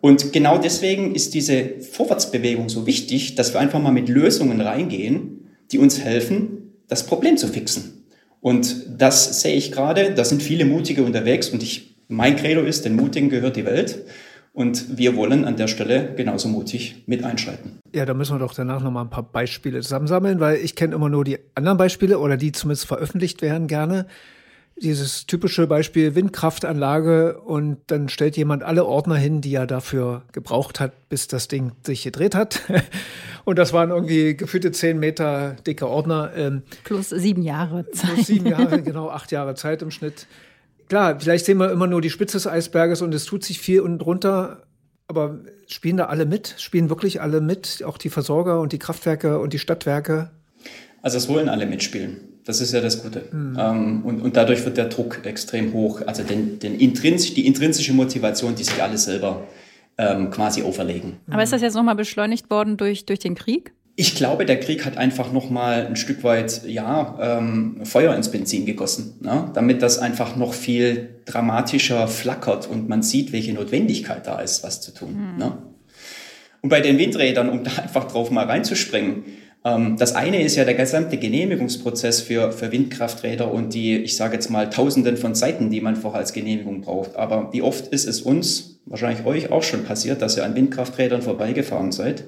Und 0.00 0.32
genau 0.32 0.58
deswegen 0.58 1.14
ist 1.14 1.34
diese 1.34 1.80
Vorwärtsbewegung 1.80 2.68
so 2.68 2.86
wichtig, 2.86 3.34
dass 3.34 3.54
wir 3.54 3.60
einfach 3.60 3.80
mal 3.80 3.90
mit 3.90 4.08
Lösungen 4.08 4.60
reingehen, 4.60 5.48
die 5.72 5.78
uns 5.78 6.00
helfen, 6.00 6.63
das 6.88 7.06
Problem 7.06 7.36
zu 7.36 7.48
fixen. 7.48 8.04
Und 8.40 9.00
das 9.00 9.40
sehe 9.40 9.54
ich 9.54 9.72
gerade, 9.72 10.12
da 10.12 10.24
sind 10.24 10.42
viele 10.42 10.64
Mutige 10.64 11.02
unterwegs 11.02 11.48
und 11.48 11.62
ich, 11.62 11.96
mein 12.08 12.36
Credo 12.36 12.60
ist, 12.60 12.84
den 12.84 12.94
Mutigen 12.94 13.30
gehört 13.30 13.56
die 13.56 13.64
Welt. 13.64 14.04
Und 14.52 14.98
wir 14.98 15.16
wollen 15.16 15.44
an 15.44 15.56
der 15.56 15.66
Stelle 15.66 16.14
genauso 16.14 16.48
mutig 16.48 17.02
mit 17.06 17.24
einschreiten. 17.24 17.80
Ja, 17.92 18.06
da 18.06 18.14
müssen 18.14 18.36
wir 18.36 18.38
doch 18.38 18.54
danach 18.54 18.82
nochmal 18.82 19.04
ein 19.04 19.10
paar 19.10 19.24
Beispiele 19.24 19.80
zusammensammeln, 19.80 20.38
weil 20.38 20.58
ich 20.58 20.76
kenne 20.76 20.94
immer 20.94 21.08
nur 21.08 21.24
die 21.24 21.38
anderen 21.56 21.76
Beispiele 21.76 22.20
oder 22.20 22.36
die 22.36 22.52
zumindest 22.52 22.86
veröffentlicht 22.86 23.42
werden 23.42 23.66
gerne. 23.66 24.06
Dieses 24.76 25.26
typische 25.26 25.66
Beispiel 25.66 26.14
Windkraftanlage 26.14 27.40
und 27.40 27.78
dann 27.86 28.08
stellt 28.08 28.36
jemand 28.36 28.62
alle 28.64 28.84
Ordner 28.84 29.16
hin, 29.16 29.40
die 29.40 29.54
er 29.54 29.66
dafür 29.66 30.22
gebraucht 30.32 30.80
hat, 30.80 31.08
bis 31.08 31.28
das 31.28 31.46
Ding 31.46 31.72
sich 31.84 32.02
gedreht 32.02 32.34
hat. 32.34 32.62
Und 33.44 33.58
das 33.58 33.74
waren 33.74 33.90
irgendwie 33.90 34.34
gefühlte 34.36 34.72
zehn 34.72 34.98
Meter 34.98 35.56
dicke 35.66 35.86
Ordner. 35.86 36.32
Ähm, 36.34 36.62
plus 36.82 37.10
sieben 37.10 37.42
Jahre 37.42 37.84
Zeit. 37.90 38.14
Plus 38.14 38.26
sieben 38.26 38.46
Jahre, 38.46 38.80
genau, 38.82 39.10
acht 39.10 39.30
Jahre 39.32 39.54
Zeit 39.54 39.82
im 39.82 39.90
Schnitt 39.90 40.26
klar, 40.88 41.18
vielleicht 41.20 41.44
sehen 41.46 41.58
wir 41.58 41.70
immer 41.70 41.86
nur 41.86 42.00
die 42.00 42.10
Spitze 42.10 42.36
des 42.36 42.46
Eisberges 42.46 43.02
und 43.02 43.14
es 43.14 43.24
tut 43.24 43.44
sich 43.44 43.58
viel 43.58 43.80
unten 43.80 43.98
drunter. 43.98 44.62
Aber 45.06 45.40
spielen 45.66 45.96
da 45.96 46.06
alle 46.06 46.24
mit? 46.24 46.54
Spielen 46.58 46.88
wirklich 46.88 47.20
alle 47.20 47.40
mit? 47.40 47.82
Auch 47.84 47.98
die 47.98 48.10
Versorger 48.10 48.60
und 48.60 48.72
die 48.72 48.78
Kraftwerke 48.78 49.38
und 49.38 49.52
die 49.52 49.58
Stadtwerke? 49.58 50.30
Also 51.02 51.18
es 51.18 51.28
wollen 51.28 51.48
alle 51.48 51.66
mitspielen. 51.66 52.20
Das 52.44 52.60
ist 52.60 52.72
ja 52.72 52.80
das 52.80 53.02
Gute. 53.02 53.22
Mhm. 53.32 53.56
Ähm, 53.58 54.02
und, 54.04 54.20
und 54.20 54.36
dadurch 54.36 54.64
wird 54.64 54.76
der 54.76 54.86
Druck 54.86 55.24
extrem 55.24 55.72
hoch. 55.72 56.02
Also 56.06 56.22
den, 56.22 56.58
den 56.58 56.78
Intrins, 56.78 57.32
die 57.34 57.46
intrinsische 57.46 57.92
Motivation, 57.92 58.54
die 58.54 58.64
sich 58.64 58.82
alle 58.82 58.98
selber 58.98 59.44
ähm, 59.96 60.30
quasi 60.30 60.62
auferlegen. 60.62 61.16
Aber 61.30 61.42
ist 61.42 61.52
das 61.52 61.62
jetzt 61.62 61.74
nochmal 61.74 61.94
beschleunigt 61.94 62.50
worden 62.50 62.76
durch, 62.76 63.06
durch 63.06 63.20
den 63.20 63.34
Krieg? 63.34 63.72
Ich 63.96 64.16
glaube, 64.16 64.44
der 64.44 64.58
Krieg 64.58 64.84
hat 64.84 64.96
einfach 64.96 65.32
noch 65.32 65.50
mal 65.50 65.86
ein 65.86 65.94
Stück 65.94 66.24
weit 66.24 66.62
ja 66.66 67.38
ähm, 67.38 67.80
Feuer 67.84 68.14
ins 68.16 68.28
Benzin 68.28 68.66
gegossen, 68.66 69.14
ne? 69.20 69.50
damit 69.54 69.82
das 69.82 70.00
einfach 70.00 70.34
noch 70.34 70.52
viel 70.52 71.20
dramatischer 71.26 72.08
flackert 72.08 72.68
und 72.68 72.88
man 72.88 73.02
sieht, 73.02 73.32
welche 73.32 73.54
Notwendigkeit 73.54 74.26
da 74.26 74.40
ist, 74.40 74.64
was 74.64 74.80
zu 74.80 74.92
tun. 74.92 75.34
Mhm. 75.34 75.38
Ne? 75.38 75.58
Und 76.60 76.70
bei 76.70 76.80
den 76.80 76.98
Windrädern, 76.98 77.48
um 77.48 77.62
da 77.62 77.70
einfach 77.82 78.08
drauf 78.08 78.32
mal 78.32 78.46
reinzuspringen, 78.46 79.24
das 79.64 80.14
eine 80.14 80.42
ist 80.42 80.56
ja 80.56 80.66
der 80.66 80.74
gesamte 80.74 81.16
Genehmigungsprozess 81.16 82.20
für, 82.20 82.52
für 82.52 82.70
Windkrafträder 82.70 83.50
und 83.50 83.72
die, 83.72 83.96
ich 83.96 84.14
sage 84.14 84.34
jetzt 84.34 84.50
mal, 84.50 84.68
Tausenden 84.68 85.16
von 85.16 85.34
Seiten, 85.34 85.70
die 85.70 85.80
man 85.80 85.96
vorher 85.96 86.20
als 86.20 86.34
Genehmigung 86.34 86.82
braucht. 86.82 87.16
Aber 87.16 87.50
wie 87.54 87.62
oft 87.62 87.86
ist 87.88 88.06
es 88.06 88.20
uns, 88.20 88.78
wahrscheinlich 88.84 89.24
euch 89.24 89.50
auch 89.50 89.62
schon 89.62 89.84
passiert, 89.84 90.20
dass 90.20 90.36
ihr 90.36 90.44
an 90.44 90.54
Windkrafträdern 90.54 91.22
vorbeigefahren 91.22 91.92
seid? 91.92 92.24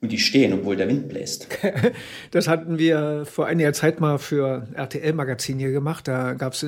und 0.00 0.12
die 0.12 0.18
stehen, 0.18 0.52
obwohl 0.52 0.76
der 0.76 0.88
Wind 0.88 1.08
bläst. 1.08 1.48
Das 2.30 2.48
hatten 2.48 2.78
wir 2.78 3.24
vor 3.26 3.46
einiger 3.46 3.72
Zeit 3.72 4.00
mal 4.00 4.18
für 4.18 4.66
RTL-Magazin 4.74 5.58
hier 5.58 5.72
gemacht. 5.72 6.08
Da 6.08 6.34
gab 6.34 6.54
es 6.54 6.64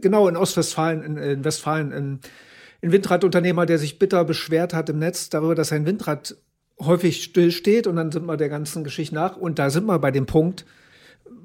genau 0.00 0.28
in 0.28 0.36
Ostwestfalen, 0.36 1.02
in, 1.02 1.16
in 1.16 1.44
Westfalen, 1.44 1.92
einen, 1.92 2.20
einen 2.82 2.92
Windradunternehmer, 2.92 3.64
der 3.64 3.78
sich 3.78 3.98
bitter 3.98 4.24
beschwert 4.24 4.74
hat 4.74 4.88
im 4.88 4.98
Netz 4.98 5.30
darüber, 5.30 5.54
dass 5.54 5.68
sein 5.68 5.86
Windrad 5.86 6.36
häufig 6.80 7.22
still 7.22 7.50
steht. 7.50 7.86
Und 7.86 7.96
dann 7.96 8.12
sind 8.12 8.26
wir 8.26 8.36
der 8.36 8.48
ganzen 8.48 8.84
Geschichte 8.84 9.14
nach. 9.14 9.36
Und 9.36 9.58
da 9.58 9.70
sind 9.70 9.86
wir 9.86 9.98
bei 9.98 10.10
dem 10.10 10.26
Punkt, 10.26 10.64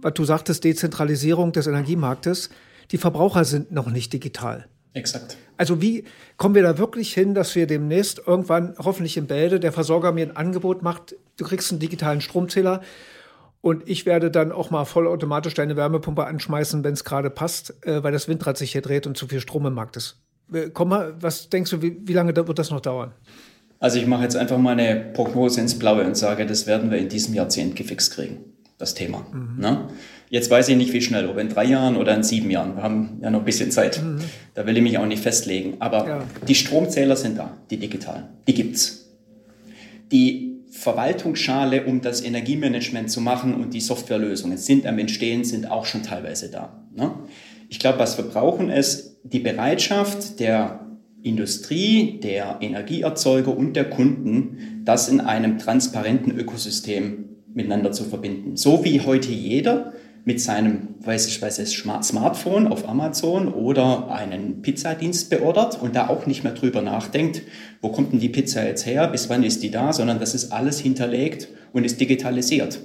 was 0.01 0.13
du 0.13 0.23
sagtest, 0.25 0.63
Dezentralisierung 0.63 1.51
des 1.51 1.67
Energiemarktes. 1.67 2.49
Die 2.91 2.97
Verbraucher 2.97 3.45
sind 3.45 3.71
noch 3.71 3.89
nicht 3.89 4.13
digital. 4.13 4.67
Exakt. 4.93 5.37
Also 5.57 5.81
wie 5.81 6.05
kommen 6.37 6.55
wir 6.55 6.63
da 6.63 6.77
wirklich 6.77 7.13
hin, 7.13 7.35
dass 7.35 7.55
wir 7.55 7.67
demnächst 7.67 8.21
irgendwann, 8.25 8.75
hoffentlich 8.79 9.17
in 9.17 9.27
Bälde, 9.27 9.59
der 9.59 9.71
Versorger 9.71 10.11
mir 10.11 10.25
ein 10.25 10.35
Angebot 10.35 10.81
macht, 10.81 11.15
du 11.37 11.45
kriegst 11.45 11.71
einen 11.71 11.79
digitalen 11.79 12.21
Stromzähler 12.21 12.81
und 13.61 13.87
ich 13.87 14.05
werde 14.05 14.31
dann 14.31 14.51
auch 14.51 14.71
mal 14.71 14.85
vollautomatisch 14.85 15.53
deine 15.53 15.75
Wärmepumpe 15.75 16.25
anschmeißen, 16.25 16.83
wenn 16.83 16.93
es 16.93 17.03
gerade 17.03 17.29
passt, 17.29 17.85
äh, 17.85 18.01
weil 18.03 18.11
das 18.11 18.27
Windrad 18.27 18.57
sich 18.57 18.71
hier 18.71 18.81
dreht 18.81 19.05
und 19.05 19.17
zu 19.17 19.27
viel 19.27 19.41
Strom 19.41 19.65
im 19.65 19.73
Markt 19.73 19.97
ist. 19.97 20.17
Äh, 20.51 20.69
komm 20.73 20.89
mal, 20.89 21.13
was 21.19 21.49
denkst 21.49 21.71
du, 21.71 21.81
wie, 21.81 21.97
wie 22.05 22.13
lange 22.13 22.35
wird 22.35 22.57
das 22.57 22.71
noch 22.71 22.81
dauern? 22.81 23.13
Also 23.79 23.97
ich 23.97 24.05
mache 24.05 24.23
jetzt 24.23 24.35
einfach 24.35 24.57
mal 24.57 24.77
eine 24.77 24.95
Prognose 25.13 25.61
ins 25.61 25.79
Blaue 25.79 26.03
und 26.03 26.17
sage, 26.17 26.45
das 26.45 26.67
werden 26.67 26.91
wir 26.91 26.97
in 26.97 27.09
diesem 27.09 27.33
Jahrzehnt 27.33 27.75
gefixt 27.75 28.13
kriegen, 28.13 28.37
das 28.77 28.93
Thema. 28.93 29.25
Mhm. 29.31 29.59
Ne? 29.59 29.87
Jetzt 30.29 30.51
weiß 30.51 30.69
ich 30.69 30.77
nicht, 30.77 30.93
wie 30.93 31.01
schnell, 31.01 31.27
ob 31.27 31.37
in 31.37 31.49
drei 31.49 31.65
Jahren 31.65 31.95
oder 31.95 32.13
in 32.13 32.23
sieben 32.23 32.51
Jahren. 32.51 32.75
Wir 32.75 32.83
haben 32.83 33.19
ja 33.21 33.29
noch 33.29 33.39
ein 33.39 33.45
bisschen 33.45 33.71
Zeit. 33.71 34.03
Mhm. 34.03 34.19
Da 34.53 34.65
will 34.65 34.75
ich 34.75 34.83
mich 34.83 34.97
auch 34.97 35.05
nicht 35.05 35.23
festlegen. 35.23 35.77
Aber 35.79 36.07
ja. 36.07 36.23
die 36.47 36.55
Stromzähler 36.55 37.15
sind 37.15 37.37
da, 37.37 37.57
die 37.69 37.77
digitalen. 37.77 38.25
Die 38.47 38.53
gibt's. 38.53 39.09
Die 40.11 40.59
Verwaltungsschale, 40.71 41.85
um 41.85 42.01
das 42.01 42.21
Energiemanagement 42.21 43.09
zu 43.09 43.21
machen 43.21 43.55
und 43.55 43.73
die 43.73 43.81
Softwarelösungen 43.81 44.57
sind 44.57 44.85
am 44.85 44.99
Entstehen, 44.99 45.43
sind 45.43 45.71
auch 45.71 45.85
schon 45.85 46.03
teilweise 46.03 46.51
da. 46.51 46.83
Ne? 46.93 47.11
Ich 47.69 47.79
glaube, 47.79 47.99
was 47.99 48.17
wir 48.17 48.25
brauchen, 48.25 48.69
ist 48.69 49.19
die 49.23 49.39
Bereitschaft 49.39 50.39
der 50.39 50.88
Industrie, 51.23 52.19
der 52.21 52.57
Energieerzeuger 52.61 53.55
und 53.55 53.75
der 53.75 53.89
Kunden, 53.89 54.83
das 54.85 55.09
in 55.09 55.19
einem 55.19 55.57
transparenten 55.57 56.37
Ökosystem 56.37 57.25
miteinander 57.53 57.91
zu 57.91 58.05
verbinden. 58.05 58.55
So 58.55 58.85
wie 58.85 59.01
heute 59.01 59.31
jeder 59.31 59.93
mit 60.25 60.39
seinem, 60.39 60.89
weiß 61.03 61.27
ich 61.27 61.41
weiß 61.41 61.59
es, 61.59 61.73
Smartphone 61.73 62.67
auf 62.67 62.87
Amazon 62.87 63.47
oder 63.47 64.11
einen 64.11 64.61
Pizzadienst 64.61 65.29
beordert 65.29 65.81
und 65.81 65.95
da 65.95 66.07
auch 66.07 66.25
nicht 66.25 66.43
mehr 66.43 66.53
drüber 66.53 66.81
nachdenkt, 66.81 67.41
wo 67.81 67.89
kommt 67.89 68.13
denn 68.13 68.19
die 68.19 68.29
Pizza 68.29 68.65
jetzt 68.65 68.85
her, 68.85 69.07
bis 69.07 69.29
wann 69.29 69.43
ist 69.43 69.63
die 69.63 69.71
da, 69.71 69.91
sondern 69.93 70.19
das 70.19 70.35
ist 70.35 70.51
alles 70.51 70.79
hinterlegt 70.79 71.47
und 71.73 71.83
ist 71.83 71.99
digitalisiert. 71.99 72.79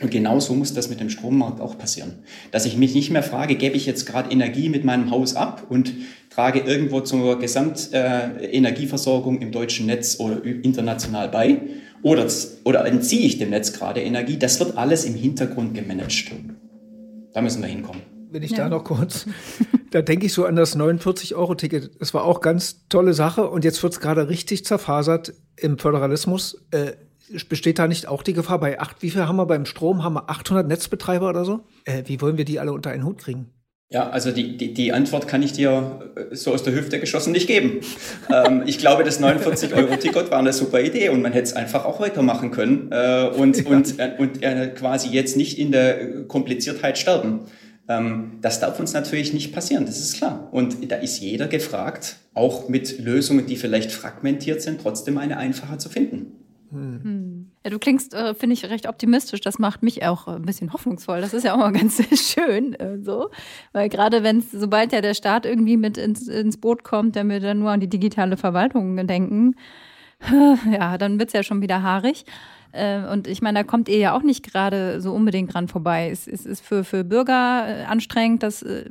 Und 0.00 0.10
genauso 0.10 0.54
muss 0.54 0.74
das 0.74 0.90
mit 0.90 1.00
dem 1.00 1.08
Strommarkt 1.08 1.60
auch 1.60 1.78
passieren. 1.78 2.14
Dass 2.50 2.66
ich 2.66 2.76
mich 2.76 2.94
nicht 2.94 3.10
mehr 3.10 3.22
frage, 3.22 3.54
gebe 3.54 3.76
ich 3.76 3.86
jetzt 3.86 4.06
gerade 4.06 4.32
Energie 4.32 4.68
mit 4.68 4.84
meinem 4.84 5.10
Haus 5.10 5.36
ab 5.36 5.66
und 5.68 5.92
trage 6.30 6.60
irgendwo 6.60 7.00
zur 7.00 7.38
Gesamtenergieversorgung 7.38 9.38
äh, 9.38 9.44
im 9.44 9.52
deutschen 9.52 9.86
Netz 9.86 10.18
oder 10.18 10.44
international 10.44 11.28
bei, 11.28 11.60
oder, 12.02 12.26
oder 12.64 12.84
entziehe 12.86 13.26
ich 13.26 13.38
dem 13.38 13.50
Netz 13.50 13.72
gerade 13.72 14.02
Energie, 14.02 14.36
das 14.36 14.58
wird 14.60 14.76
alles 14.76 15.04
im 15.04 15.14
Hintergrund 15.14 15.74
gemanagt. 15.74 16.32
Da 17.32 17.40
müssen 17.40 17.62
wir 17.62 17.68
hinkommen. 17.68 18.02
Wenn 18.30 18.42
ich 18.42 18.50
ja. 18.50 18.58
da 18.58 18.68
noch 18.68 18.84
kurz, 18.84 19.26
da 19.90 20.02
denke 20.02 20.26
ich 20.26 20.32
so 20.32 20.44
an 20.44 20.56
das 20.56 20.76
49-Euro-Ticket. 20.76 22.00
Das 22.00 22.12
war 22.14 22.24
auch 22.24 22.40
ganz 22.40 22.80
tolle 22.88 23.14
Sache 23.14 23.48
und 23.48 23.64
jetzt 23.64 23.82
wird 23.82 23.92
es 23.92 24.00
gerade 24.00 24.28
richtig 24.28 24.64
zerfasert 24.64 25.32
im 25.56 25.78
Föderalismus. 25.78 26.60
Äh, 26.72 26.92
besteht 27.48 27.78
da 27.78 27.86
nicht 27.86 28.06
auch 28.06 28.22
die 28.22 28.32
Gefahr 28.32 28.60
bei 28.60 28.80
acht, 28.80 29.02
wie 29.02 29.10
viel 29.10 29.26
haben 29.26 29.36
wir 29.36 29.46
beim 29.46 29.66
Strom? 29.66 30.02
Haben 30.02 30.14
wir 30.14 30.30
800 30.30 30.66
Netzbetreiber 30.66 31.28
oder 31.28 31.44
so? 31.44 31.60
Äh, 31.84 32.02
wie 32.06 32.20
wollen 32.20 32.36
wir 32.36 32.44
die 32.44 32.60
alle 32.60 32.72
unter 32.72 32.90
einen 32.90 33.04
Hut 33.04 33.18
kriegen? 33.18 33.50
Ja, 33.90 34.10
also 34.10 34.32
die, 34.32 34.56
die, 34.56 34.74
die 34.74 34.92
Antwort 34.92 35.28
kann 35.28 35.42
ich 35.42 35.52
dir 35.52 36.10
äh, 36.16 36.34
so 36.34 36.52
aus 36.52 36.62
der 36.62 36.74
Hüfte 36.74 36.98
geschossen 36.98 37.32
nicht 37.32 37.46
geben. 37.46 37.80
ähm, 38.32 38.62
ich 38.66 38.78
glaube, 38.78 39.04
das 39.04 39.20
49-Euro-Ticket 39.20 40.30
war 40.30 40.38
eine 40.38 40.52
super 40.52 40.80
Idee 40.80 41.10
und 41.10 41.22
man 41.22 41.32
hätte 41.32 41.44
es 41.44 41.52
einfach 41.52 41.84
auch 41.84 42.00
weitermachen 42.00 42.50
können 42.50 42.88
äh, 42.90 43.28
und, 43.36 43.56
ja. 43.56 43.70
und, 43.70 43.98
äh, 43.98 44.12
und 44.18 44.42
äh, 44.42 44.68
quasi 44.74 45.10
jetzt 45.10 45.36
nicht 45.36 45.58
in 45.58 45.70
der 45.70 46.24
Kompliziertheit 46.26 46.98
sterben. 46.98 47.42
Ähm, 47.88 48.38
das 48.40 48.58
darf 48.58 48.80
uns 48.80 48.94
natürlich 48.94 49.32
nicht 49.32 49.52
passieren, 49.52 49.86
das 49.86 50.00
ist 50.00 50.16
klar. 50.16 50.48
Und 50.50 50.90
da 50.90 50.96
ist 50.96 51.20
jeder 51.20 51.46
gefragt, 51.46 52.16
auch 52.32 52.68
mit 52.68 52.98
Lösungen, 52.98 53.46
die 53.46 53.56
vielleicht 53.56 53.92
fragmentiert 53.92 54.62
sind, 54.62 54.80
trotzdem 54.80 55.18
eine 55.18 55.36
einfache 55.36 55.78
zu 55.78 55.88
finden. 55.88 56.43
Hm. 56.70 57.50
Ja, 57.64 57.70
du 57.70 57.78
klingst, 57.78 58.14
äh, 58.14 58.34
finde 58.34 58.54
ich, 58.54 58.64
recht 58.64 58.88
optimistisch. 58.88 59.40
Das 59.40 59.58
macht 59.58 59.82
mich 59.82 60.04
auch 60.04 60.26
ein 60.26 60.42
bisschen 60.42 60.72
hoffnungsvoll. 60.72 61.20
Das 61.20 61.34
ist 61.34 61.44
ja 61.44 61.54
auch 61.54 61.58
mal 61.58 61.72
ganz 61.74 62.02
schön 62.32 62.74
äh, 62.74 62.98
so. 62.98 63.30
Weil 63.72 63.88
gerade 63.88 64.22
wenn 64.22 64.38
es, 64.38 64.50
sobald 64.50 64.92
ja 64.92 65.00
der 65.00 65.14
Staat 65.14 65.46
irgendwie 65.46 65.76
mit 65.76 65.96
ins, 65.96 66.28
ins 66.28 66.56
Boot 66.56 66.84
kommt, 66.84 67.16
der 67.16 67.24
wir 67.24 67.40
dann 67.40 67.60
nur 67.60 67.70
an 67.70 67.80
die 67.80 67.88
digitale 67.88 68.36
Verwaltung 68.36 68.96
denken, 69.06 69.54
ja, 70.72 70.98
dann 70.98 71.18
wird 71.18 71.28
es 71.28 71.32
ja 71.34 71.42
schon 71.42 71.62
wieder 71.62 71.82
haarig. 71.82 72.24
Äh, 72.74 73.06
und 73.10 73.28
ich 73.28 73.40
meine, 73.40 73.60
da 73.60 73.64
kommt 73.64 73.88
ihr 73.88 73.98
ja 73.98 74.16
auch 74.16 74.22
nicht 74.22 74.42
gerade 74.50 75.00
so 75.00 75.12
unbedingt 75.12 75.54
dran 75.54 75.68
vorbei. 75.68 76.10
Es, 76.10 76.26
es 76.26 76.44
ist 76.44 76.64
für, 76.64 76.84
für 76.84 77.04
Bürger 77.04 77.64
äh, 77.66 77.84
anstrengend, 77.84 78.42
dass 78.42 78.62
äh, 78.62 78.90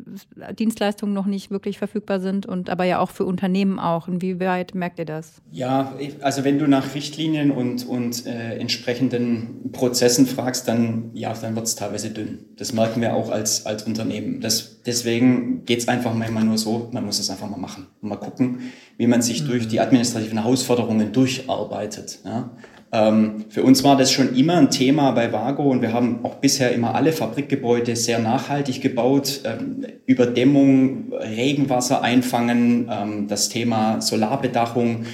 Dienstleistungen 0.57 1.13
noch 1.13 1.25
nicht 1.25 1.51
wirklich 1.51 1.77
verfügbar 1.77 2.19
sind 2.19 2.45
und 2.45 2.69
aber 2.69 2.85
ja 2.85 2.99
auch 2.99 3.09
für 3.09 3.25
Unternehmen 3.25 3.79
auch. 3.79 4.07
Inwieweit 4.07 4.73
merkt 4.73 4.99
ihr 4.99 5.05
das? 5.05 5.41
Ja, 5.51 5.93
also 6.21 6.43
wenn 6.43 6.59
du 6.59 6.67
nach 6.67 6.95
Richtlinien 6.95 7.51
und, 7.51 7.85
und 7.85 8.25
äh, 8.25 8.57
entsprechenden 8.57 9.71
Prozessen 9.71 10.25
fragst, 10.27 10.67
dann 10.67 11.11
ja, 11.13 11.33
dann 11.33 11.55
wird 11.55 11.65
es 11.65 11.75
teilweise 11.75 12.09
dünn. 12.09 12.39
Das 12.57 12.73
merken 12.73 13.01
wir 13.01 13.13
auch 13.13 13.29
als, 13.29 13.65
als 13.65 13.83
Unternehmen. 13.83 14.39
Das, 14.39 14.81
deswegen 14.85 15.65
geht 15.65 15.79
es 15.79 15.87
einfach 15.87 16.13
manchmal 16.13 16.43
nur 16.43 16.57
so, 16.57 16.89
man 16.91 17.05
muss 17.05 17.19
es 17.19 17.29
einfach 17.29 17.49
mal 17.49 17.59
machen. 17.59 17.87
Und 18.01 18.09
mal 18.09 18.15
gucken, 18.15 18.59
wie 18.97 19.07
man 19.07 19.21
sich 19.21 19.43
mhm. 19.43 19.47
durch 19.47 19.67
die 19.67 19.79
administrativen 19.79 20.39
Herausforderungen 20.39 21.11
durcharbeitet. 21.11 22.19
Ja? 22.23 22.51
Ähm, 22.93 23.45
für 23.49 23.63
uns 23.63 23.83
war 23.83 23.97
das 23.97 24.11
schon 24.11 24.35
immer 24.35 24.57
ein 24.57 24.69
Thema 24.69 25.11
bei 25.11 25.33
Vago 25.33 25.63
und 25.63 25.81
wir 25.81 25.93
haben 25.93 26.23
auch 26.23 26.35
bisher 26.35 26.71
immer 26.73 26.93
alle 26.93 27.11
Fabrikgebäude 27.11 27.95
sehr 27.95 28.19
nachhaltig 28.19 28.81
gebaut. 28.81 29.41
Ähm, 29.45 29.87
Überdämmung, 30.05 31.11
Regenwasser 31.11 32.03
einfangen, 32.03 32.87
ähm, 32.91 33.27
das 33.27 33.49
Thema 33.49 33.99
Solarbedachung. 33.99 35.05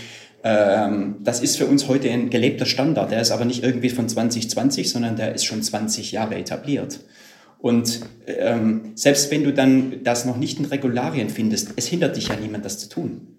Das 0.42 1.42
ist 1.42 1.58
für 1.58 1.66
uns 1.66 1.90
heute 1.90 2.10
ein 2.10 2.30
gelebter 2.30 2.66
Standard. 2.66 3.12
Der 3.12 3.20
ist 3.20 3.32
aber 3.32 3.44
nicht 3.44 3.62
irgendwie 3.62 3.90
von 3.90 4.08
2020, 4.08 4.90
sondern 4.90 5.18
der 5.18 5.36
ist 5.36 5.44
schon 5.44 5.62
20 5.62 6.14
Jahre 6.14 6.36
etabliert. 6.36 7.02
Und 7.58 8.00
selbst 8.96 9.32
wenn 9.32 9.44
du 9.44 9.52
dann 9.52 10.02
das 10.06 10.24
noch 10.24 10.38
nicht 10.38 10.58
in 10.58 10.64
Regularien 10.64 11.28
findest, 11.30 11.74
es 11.76 11.88
hindert 11.88 12.16
dich 12.16 12.30
ja 12.30 12.38
niemand, 12.38 12.64
das 12.64 12.80
zu 12.80 12.88
tun. 12.88 13.36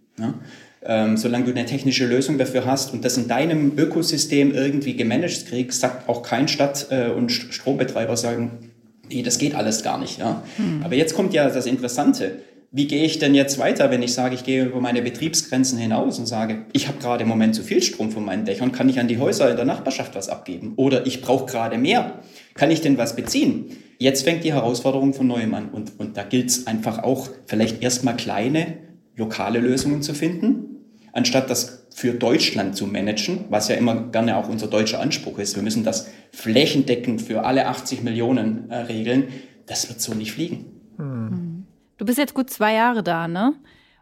Ähm, 0.82 1.18
solange 1.18 1.44
du 1.44 1.50
eine 1.50 1.66
technische 1.66 2.06
Lösung 2.06 2.38
dafür 2.38 2.64
hast 2.64 2.94
und 2.94 3.04
das 3.04 3.18
in 3.18 3.28
deinem 3.28 3.72
Ökosystem 3.76 4.54
irgendwie 4.54 4.96
gemanagt 4.96 5.46
kriegst, 5.46 5.80
sagt 5.80 6.08
auch 6.08 6.22
kein 6.22 6.48
Stadt- 6.48 6.86
äh, 6.90 7.10
und 7.10 7.30
Strombetreiber 7.30 8.16
sagen, 8.16 8.70
nee, 9.10 9.22
das 9.22 9.36
geht 9.38 9.54
alles 9.54 9.82
gar 9.82 9.98
nicht. 9.98 10.18
Ja? 10.18 10.42
Hm. 10.56 10.80
Aber 10.82 10.94
jetzt 10.94 11.14
kommt 11.14 11.34
ja 11.34 11.48
das 11.50 11.66
Interessante. 11.66 12.40
Wie 12.72 12.86
gehe 12.86 13.04
ich 13.04 13.18
denn 13.18 13.34
jetzt 13.34 13.58
weiter, 13.58 13.90
wenn 13.90 14.02
ich 14.02 14.14
sage, 14.14 14.36
ich 14.36 14.44
gehe 14.44 14.64
über 14.64 14.80
meine 14.80 15.02
Betriebsgrenzen 15.02 15.76
hinaus 15.76 16.18
und 16.18 16.26
sage, 16.26 16.66
ich 16.72 16.88
habe 16.88 16.98
gerade 16.98 17.24
im 17.24 17.28
Moment 17.28 17.54
zu 17.54 17.62
viel 17.62 17.82
Strom 17.82 18.10
von 18.10 18.24
meinen 18.24 18.46
Dächern, 18.46 18.72
kann 18.72 18.88
ich 18.88 19.00
an 19.00 19.08
die 19.08 19.18
Häuser 19.18 19.50
in 19.50 19.56
der 19.56 19.64
Nachbarschaft 19.64 20.14
was 20.14 20.28
abgeben? 20.28 20.74
Oder 20.76 21.04
ich 21.04 21.20
brauche 21.20 21.46
gerade 21.46 21.76
mehr, 21.76 22.20
kann 22.54 22.70
ich 22.70 22.80
denn 22.80 22.96
was 22.96 23.16
beziehen? 23.16 23.76
Jetzt 23.98 24.22
fängt 24.22 24.44
die 24.44 24.54
Herausforderung 24.54 25.12
von 25.12 25.26
neuem 25.26 25.52
an 25.52 25.68
und, 25.70 25.98
und 25.98 26.16
da 26.16 26.22
gilt 26.22 26.48
es 26.48 26.68
einfach 26.68 27.02
auch, 27.02 27.28
vielleicht 27.46 27.82
erstmal 27.82 28.16
kleine, 28.16 28.78
lokale 29.16 29.58
Lösungen 29.58 30.00
zu 30.00 30.14
finden 30.14 30.69
anstatt 31.12 31.50
das 31.50 31.86
für 31.94 32.14
Deutschland 32.14 32.76
zu 32.76 32.86
managen, 32.86 33.44
was 33.50 33.68
ja 33.68 33.76
immer 33.76 34.10
gerne 34.10 34.36
auch 34.36 34.48
unser 34.48 34.66
deutscher 34.66 35.00
Anspruch 35.00 35.38
ist. 35.38 35.56
Wir 35.56 35.62
müssen 35.62 35.84
das 35.84 36.08
flächendeckend 36.32 37.20
für 37.22 37.44
alle 37.44 37.66
80 37.66 38.02
Millionen 38.02 38.70
äh, 38.70 38.76
regeln. 38.76 39.28
Das 39.66 39.88
wird 39.88 40.00
so 40.00 40.14
nicht 40.14 40.32
fliegen. 40.32 40.66
Hm. 40.96 41.66
Du 41.98 42.04
bist 42.04 42.18
jetzt 42.18 42.34
gut 42.34 42.50
zwei 42.50 42.74
Jahre 42.74 43.02
da, 43.02 43.28
ne? 43.28 43.54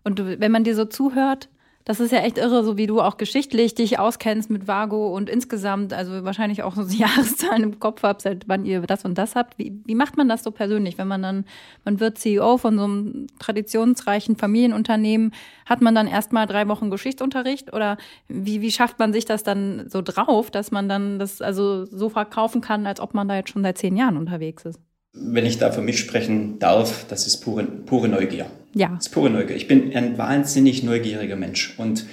Und 0.05 0.19
du, 0.19 0.39
wenn 0.39 0.53
man 0.53 0.65
dir 0.65 0.77
so 0.77 0.85
zuhört, 0.85 1.49
das 1.89 2.01
ist 2.01 2.13
ja 2.13 2.19
echt 2.19 2.37
irre, 2.37 2.63
so 2.65 2.77
wie 2.77 2.87
du 2.87 3.01
auch 3.01 3.17
geschichtlich 3.17 3.75
dich 3.75 3.99
auskennst 3.99 4.51
mit 4.51 4.69
Vago 4.69 5.17
und 5.17 5.31
insgesamt, 5.31 5.95
also 5.95 6.23
wahrscheinlich 6.23 6.63
auch 6.63 6.75
so 6.75 6.83
Jahreszahlen 6.87 7.63
im 7.63 7.81
Kopf 7.81 8.03
habt, 8.03 8.21
seit 8.21 8.47
wann 8.47 8.67
ihr 8.67 8.83
das 8.83 9.07
und 9.07 9.17
das 9.17 9.35
habt. 9.35 9.59
Wie, 9.59 9.81
wie 9.87 9.95
macht 9.95 10.19
man 10.19 10.29
das 10.29 10.45
so 10.45 10.51
persönlich, 10.51 10.99
wenn 10.99 11.09
man 11.09 11.23
dann, 11.23 11.47
man 11.87 11.99
wird 11.99 12.19
CEO 12.19 12.59
von 12.59 12.77
so 12.77 12.85
einem 12.85 13.27
traditionsreichen 13.39 14.37
Familienunternehmen, 14.37 15.33
hat 15.65 15.81
man 15.81 15.95
dann 15.95 16.09
erstmal 16.09 16.47
drei 16.47 16.69
Wochen 16.69 16.91
Geschichtsunterricht 16.91 17.73
oder 17.73 17.97
wie, 18.29 18.61
wie 18.61 18.71
schafft 18.71 18.99
man 18.99 19.15
sich 19.15 19.25
das 19.25 19.43
dann 19.43 19.89
so 19.89 20.03
drauf, 20.03 20.51
dass 20.51 20.71
man 20.71 20.91
dann 20.91 21.19
das 21.19 21.41
also 21.41 21.87
so 21.87 22.11
verkaufen 22.11 22.61
kann, 22.61 22.87
als 22.87 23.01
ob 23.01 23.15
man 23.15 23.29
da 23.29 23.37
jetzt 23.37 23.49
schon 23.49 23.63
seit 23.63 23.79
zehn 23.79 23.97
Jahren 23.97 24.19
unterwegs 24.19 24.67
ist? 24.67 24.79
Wenn 25.13 25.47
ich 25.47 25.59
da 25.59 25.73
für 25.73 25.81
mich 25.81 25.99
sprechen 25.99 26.59
darf, 26.59 27.07
das 27.09 27.27
ist 27.27 27.39
pure, 27.39 27.65
pure 27.65 28.09
Neugier. 28.09 28.47
Ja. 28.75 28.89
Das 28.89 29.07
ist 29.07 29.13
pure 29.13 29.31
Neugier. 29.31 29.57
Ich 29.57 29.69
bin 29.69 29.95
ein 29.95 30.19
wahnsinnig 30.19 30.83
neugieriger 30.83 31.37
Mensch. 31.37 31.75
Und 31.79 32.07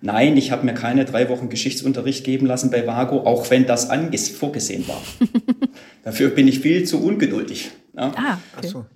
nein, 0.00 0.36
ich 0.36 0.50
habe 0.50 0.64
mir 0.64 0.74
keine 0.74 1.04
drei 1.04 1.28
Wochen 1.28 1.48
Geschichtsunterricht 1.48 2.24
geben 2.24 2.46
lassen 2.46 2.70
bei 2.70 2.86
Vago, 2.86 3.20
auch 3.20 3.50
wenn 3.50 3.66
das 3.66 3.88
vorgesehen 4.30 4.86
war. 4.88 5.02
dafür 6.04 6.30
bin 6.30 6.48
ich 6.48 6.60
viel 6.60 6.84
zu 6.84 7.02
ungeduldig. 7.02 7.70
Ja? 7.96 8.12
Ah, 8.16 8.38
okay. 8.56 8.64
Ach 8.64 8.64
so. 8.64 8.86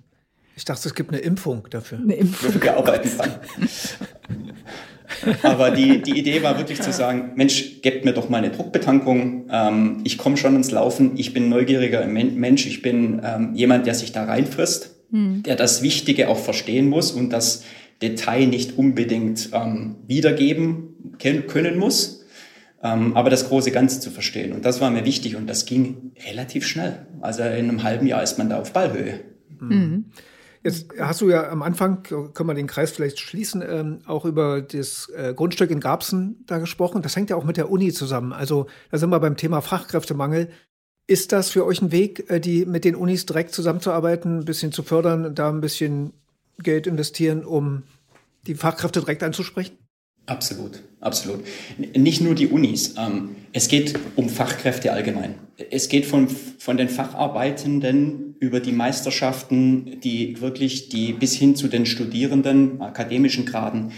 Ich 0.55 0.65
dachte, 0.65 0.87
es 0.87 0.93
gibt 0.93 1.11
eine 1.11 1.19
Impfung 1.19 1.67
dafür. 1.69 1.97
Eine 1.97 2.13
Impfung. 2.13 2.61
Wir 2.61 2.77
arbeiten 2.77 3.09
dran. 3.17 3.35
Aber 5.43 5.71
die, 5.71 6.01
die 6.01 6.17
Idee 6.17 6.43
war 6.43 6.57
wirklich 6.57 6.81
zu 6.81 6.91
sagen, 6.91 7.31
Mensch, 7.35 7.81
gebt 7.81 8.05
mir 8.05 8.13
doch 8.13 8.29
mal 8.29 8.37
eine 8.37 8.51
Druckbetankung. 8.51 9.47
Ähm, 9.51 10.01
ich 10.03 10.17
komme 10.17 10.37
schon 10.37 10.55
ins 10.55 10.71
Laufen. 10.71 11.11
Ich 11.15 11.33
bin 11.33 11.49
neugieriger 11.49 12.05
Mensch. 12.05 12.65
Ich 12.65 12.81
bin 12.81 13.21
ähm, 13.23 13.53
jemand, 13.55 13.85
der 13.85 13.95
sich 13.95 14.11
da 14.11 14.25
reinfrisst, 14.25 14.95
hm. 15.11 15.43
der 15.43 15.55
das 15.55 15.81
Wichtige 15.81 16.29
auch 16.29 16.39
verstehen 16.39 16.89
muss 16.89 17.11
und 17.11 17.31
das 17.31 17.63
Detail 18.01 18.47
nicht 18.47 18.77
unbedingt 18.77 19.49
ähm, 19.53 19.95
wiedergeben 20.07 21.15
können 21.47 21.77
muss. 21.77 22.25
Ähm, 22.83 23.15
aber 23.15 23.29
das 23.29 23.47
große 23.47 23.71
Ganze 23.71 24.01
zu 24.01 24.11
verstehen. 24.11 24.51
Und 24.51 24.65
das 24.65 24.81
war 24.81 24.91
mir 24.91 25.05
wichtig 25.05 25.37
und 25.37 25.47
das 25.47 25.65
ging 25.65 26.11
relativ 26.29 26.67
schnell. 26.67 27.05
Also 27.21 27.43
in 27.43 27.69
einem 27.69 27.83
halben 27.83 28.07
Jahr 28.07 28.21
ist 28.21 28.37
man 28.37 28.49
da 28.49 28.59
auf 28.59 28.73
Ballhöhe. 28.73 29.21
Mhm. 29.61 30.05
Jetzt 30.63 30.87
hast 30.97 31.19
du 31.19 31.29
ja 31.29 31.49
am 31.49 31.61
Anfang, 31.61 32.03
können 32.03 32.49
wir 32.49 32.53
den 32.53 32.67
Kreis 32.67 32.91
vielleicht 32.91 33.19
schließen, 33.19 33.61
ähm, 33.67 33.99
auch 34.05 34.23
über 34.23 34.61
das 34.61 35.09
äh, 35.09 35.33
Grundstück 35.33 35.69
in 35.71 35.81
Garbsen 35.81 36.45
da 36.47 36.57
gesprochen. 36.57 37.01
Das 37.01 37.17
hängt 37.17 37.29
ja 37.29 37.35
auch 37.35 37.43
mit 37.43 37.57
der 37.57 37.69
Uni 37.69 37.91
zusammen. 37.91 38.31
Also 38.31 38.67
da 38.89 38.97
sind 38.97 39.09
wir 39.09 39.19
beim 39.19 39.35
Thema 39.35 39.61
Fachkräftemangel. 39.61 40.49
Ist 41.05 41.33
das 41.33 41.49
für 41.49 41.65
euch 41.65 41.81
ein 41.81 41.91
Weg, 41.91 42.29
äh, 42.29 42.39
die 42.39 42.65
mit 42.65 42.85
den 42.85 42.95
Unis 42.95 43.25
direkt 43.25 43.53
zusammenzuarbeiten, 43.53 44.39
ein 44.39 44.45
bisschen 44.45 44.71
zu 44.71 44.83
fördern, 44.83 45.35
da 45.35 45.49
ein 45.49 45.59
bisschen 45.59 46.13
Geld 46.59 46.87
investieren, 46.87 47.43
um 47.43 47.83
die 48.47 48.55
Fachkräfte 48.55 49.01
direkt 49.01 49.23
anzusprechen? 49.23 49.77
Absolut, 50.25 50.81
absolut. 51.01 51.41
Nicht 51.77 52.21
nur 52.21 52.35
die 52.35 52.47
Unis. 52.47 52.95
Ähm, 52.97 53.35
es 53.51 53.67
geht 53.67 53.99
um 54.15 54.29
Fachkräfte 54.29 54.93
allgemein. 54.93 55.35
Es 55.69 55.89
geht 55.89 56.05
von, 56.05 56.29
von 56.29 56.77
den 56.77 56.87
Facharbeitenden 56.87 58.32
über 58.43 58.59
die 58.59 58.73
Meisterschaften, 58.73 60.01
die 60.03 60.41
wirklich 60.41 60.89
die 60.89 61.13
bis 61.13 61.33
hin 61.33 61.55
zu 61.55 61.69
den 61.69 61.85
Studierenden, 61.85 62.81
akademischen 62.81 63.45
Graden. 63.45 63.93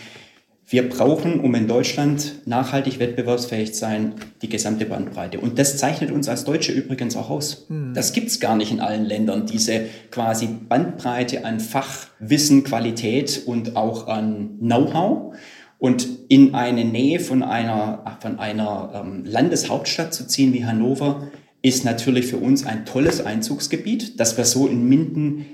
Wir 0.68 0.88
brauchen, 0.88 1.40
um 1.40 1.56
in 1.56 1.68
Deutschland 1.68 2.42
nachhaltig 2.46 3.00
wettbewerbsfähig 3.00 3.74
zu 3.74 3.80
sein, 3.80 4.14
die 4.44 4.50
gesamte 4.50 4.86
Bandbreite. 4.86 5.40
Und 5.40 5.58
das 5.58 5.78
zeichnet 5.78 6.12
uns 6.12 6.30
als 6.30 6.44
Deutsche 6.44 6.74
übrigens 6.74 7.16
auch 7.16 7.32
aus. 7.32 7.66
Hm. 7.70 7.96
Das 7.96 8.14
gibt's 8.14 8.40
gar 8.40 8.56
nicht 8.56 8.72
in 8.72 8.82
allen 8.82 9.06
Ländern, 9.06 9.48
diese 9.48 9.86
quasi 10.12 10.48
Bandbreite 10.48 11.44
an 11.44 11.60
Fachwissen, 11.60 12.64
Qualität 12.64 13.42
und 13.48 13.76
auch 13.76 14.08
an 14.08 14.60
Know-how. 14.60 15.36
Und 15.80 16.08
in 16.30 16.54
eine 16.54 16.86
Nähe 16.86 17.20
von 17.20 17.42
einer, 17.42 18.18
von 18.22 18.38
einer 18.38 18.92
ähm, 18.94 19.24
Landeshauptstadt 19.26 20.14
zu 20.14 20.28
ziehen 20.28 20.54
wie 20.54 20.66
Hannover, 20.66 21.32
ist 21.66 21.84
natürlich 21.84 22.28
für 22.28 22.38
uns 22.38 22.64
ein 22.64 22.86
tolles 22.86 23.26
Einzugsgebiet, 23.26 24.20
das 24.20 24.38
wir 24.38 24.46
so 24.46 24.68
in 24.68 24.88
Minden 24.88 25.46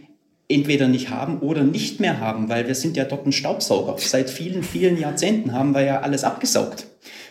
entweder 0.49 0.89
nicht 0.89 1.09
haben 1.09 1.39
oder 1.39 1.63
nicht 1.63 2.01
mehr 2.01 2.19
haben, 2.19 2.49
weil 2.49 2.67
wir 2.67 2.75
sind 2.75 2.97
ja 2.97 3.05
dort 3.05 3.25
ein 3.25 3.31
Staubsauger. 3.31 3.95
Seit 3.97 4.29
vielen, 4.29 4.63
vielen 4.63 4.99
Jahrzehnten 4.99 5.53
haben 5.53 5.73
wir 5.73 5.83
ja 5.83 6.01
alles 6.01 6.25
abgesaugt. 6.25 6.85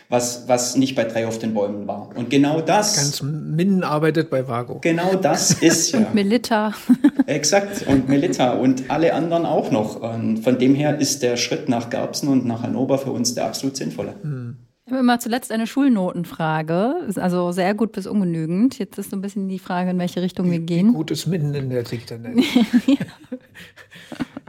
was, 0.09 0.47
was 0.47 0.75
nicht 0.75 0.95
bei 0.95 1.03
drei 1.03 1.27
auf 1.27 1.37
den 1.37 1.53
Bäumen 1.53 1.87
war. 1.87 2.09
Und 2.15 2.31
genau 2.31 2.59
das. 2.59 2.95
Ganz 2.95 3.21
Minden 3.21 3.83
arbeitet 3.83 4.29
bei 4.31 4.47
Vago. 4.47 4.79
Genau 4.81 5.13
das 5.15 5.53
ist 5.53 5.91
ja. 5.93 5.99
Und 5.99 6.15
Melita. 6.15 6.73
Exakt. 7.27 7.87
Und 7.87 8.09
Melita 8.09 8.53
und 8.53 8.89
alle 8.89 9.13
anderen 9.13 9.45
auch 9.45 9.71
noch. 9.71 10.01
Und 10.01 10.39
von 10.39 10.57
dem 10.57 10.73
her 10.73 10.99
ist 10.99 11.21
der 11.21 11.37
Schritt 11.37 11.69
nach 11.69 11.91
Garbsen 11.91 12.27
und 12.29 12.45
nach 12.45 12.63
Hannover 12.63 12.97
für 12.97 13.11
uns 13.11 13.35
der 13.35 13.45
absolut 13.45 13.77
sinnvolle. 13.77 14.15
Hm. 14.21 14.57
Ich 14.91 14.93
habe 14.93 15.03
immer 15.05 15.19
zuletzt 15.21 15.53
eine 15.53 15.67
Schulnotenfrage. 15.67 17.07
Also 17.15 17.53
sehr 17.53 17.73
gut 17.73 17.93
bis 17.93 18.07
ungenügend. 18.07 18.77
Jetzt 18.77 18.97
ist 18.97 19.11
so 19.11 19.15
ein 19.15 19.21
bisschen 19.21 19.47
die 19.47 19.57
Frage, 19.57 19.91
in 19.91 19.97
welche 19.97 20.21
Richtung 20.21 20.51
wir 20.51 20.59
gehen. 20.59 20.89
Wie 20.89 20.95
gut 20.95 21.11
ist 21.11 21.27
Minden 21.27 21.55
in 21.55 21.69
der 21.69 21.83
dann? 21.83 22.35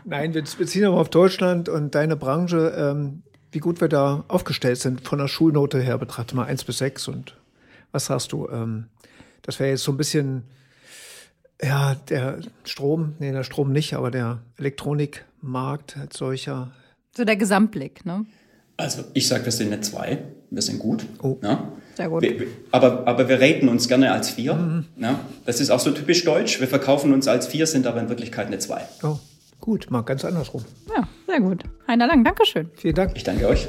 Nein, 0.05 0.35
wir 0.35 0.43
beziehen 0.43 0.85
aber 0.85 0.97
auf 0.97 1.11
Deutschland 1.11 1.69
und 1.69 1.95
deine 1.95 2.17
Branche. 2.17 2.75
Ähm, 2.77 3.23
wie 3.53 3.61
gut 3.61 3.81
wir 3.81 3.87
da 3.87 4.25
aufgestellt 4.27 4.79
sind 4.79 5.07
von 5.07 5.21
der 5.21 5.29
Schulnote 5.29 5.81
her, 5.81 5.97
betrachte 5.97 6.35
mal 6.35 6.47
eins 6.47 6.65
bis 6.65 6.79
sechs 6.79 7.07
und 7.07 7.37
was 7.93 8.07
sagst 8.07 8.33
du? 8.33 8.49
Ähm, 8.49 8.87
das 9.43 9.61
wäre 9.61 9.71
jetzt 9.71 9.85
so 9.85 9.93
ein 9.93 9.97
bisschen, 9.97 10.43
ja, 11.63 11.95
der 11.95 12.41
Strom, 12.65 13.15
nee, 13.21 13.31
der 13.31 13.45
Strom 13.45 13.71
nicht, 13.71 13.95
aber 13.95 14.11
der 14.11 14.43
Elektronikmarkt 14.57 15.99
als 15.99 16.17
solcher. 16.17 16.73
So 17.17 17.25
der 17.25 17.37
Gesamtblick, 17.37 18.05
ne? 18.05 18.27
Also 18.83 19.05
ich 19.15 19.29
sage, 19.29 19.45
wir 19.45 19.53
sind 19.53 19.73
eine 19.73 19.81
zwei, 19.81 20.19
wir 20.51 20.63
sind 20.63 20.81
gut. 20.81 21.05
Oh. 21.23 21.37
Ja? 21.43 21.69
Sehr 21.95 22.09
gut. 22.09 22.23
Wir, 22.23 22.47
aber, 22.73 23.07
aber 23.07 23.29
wir 23.29 23.41
raten 23.41 23.69
uns 23.69 23.87
gerne 23.87 24.13
als 24.13 24.31
vier. 24.31 24.55
Mhm. 24.55 24.85
Ja? 24.97 25.21
Das 25.47 25.61
ist 25.61 25.71
auch 25.71 25.79
so 25.79 25.93
typisch 25.93 26.25
deutsch. 26.25 26.61
Wir 26.61 26.69
verkaufen 26.69 27.13
uns 27.13 27.29
als 27.29 27.47
vier, 27.47 27.67
sind 27.67 27.87
aber 27.87 28.01
in 28.01 28.09
Wirklichkeit 28.09 28.49
eine 28.49 28.59
zwei. 28.59 28.83
Oh. 29.03 29.19
Gut, 29.61 29.93
mal 29.93 30.03
ganz 30.03 30.25
andersrum. 30.25 30.65
Ja, 30.89 31.07
sehr 31.29 31.41
gut. 31.41 31.63
Heiner 31.87 32.09
Lang, 32.09 32.25
Dankeschön. 32.25 32.71
Vielen 32.75 32.97
Dank. 32.97 33.13
Ich 33.15 33.23
danke 33.23 33.47
euch. 33.47 33.69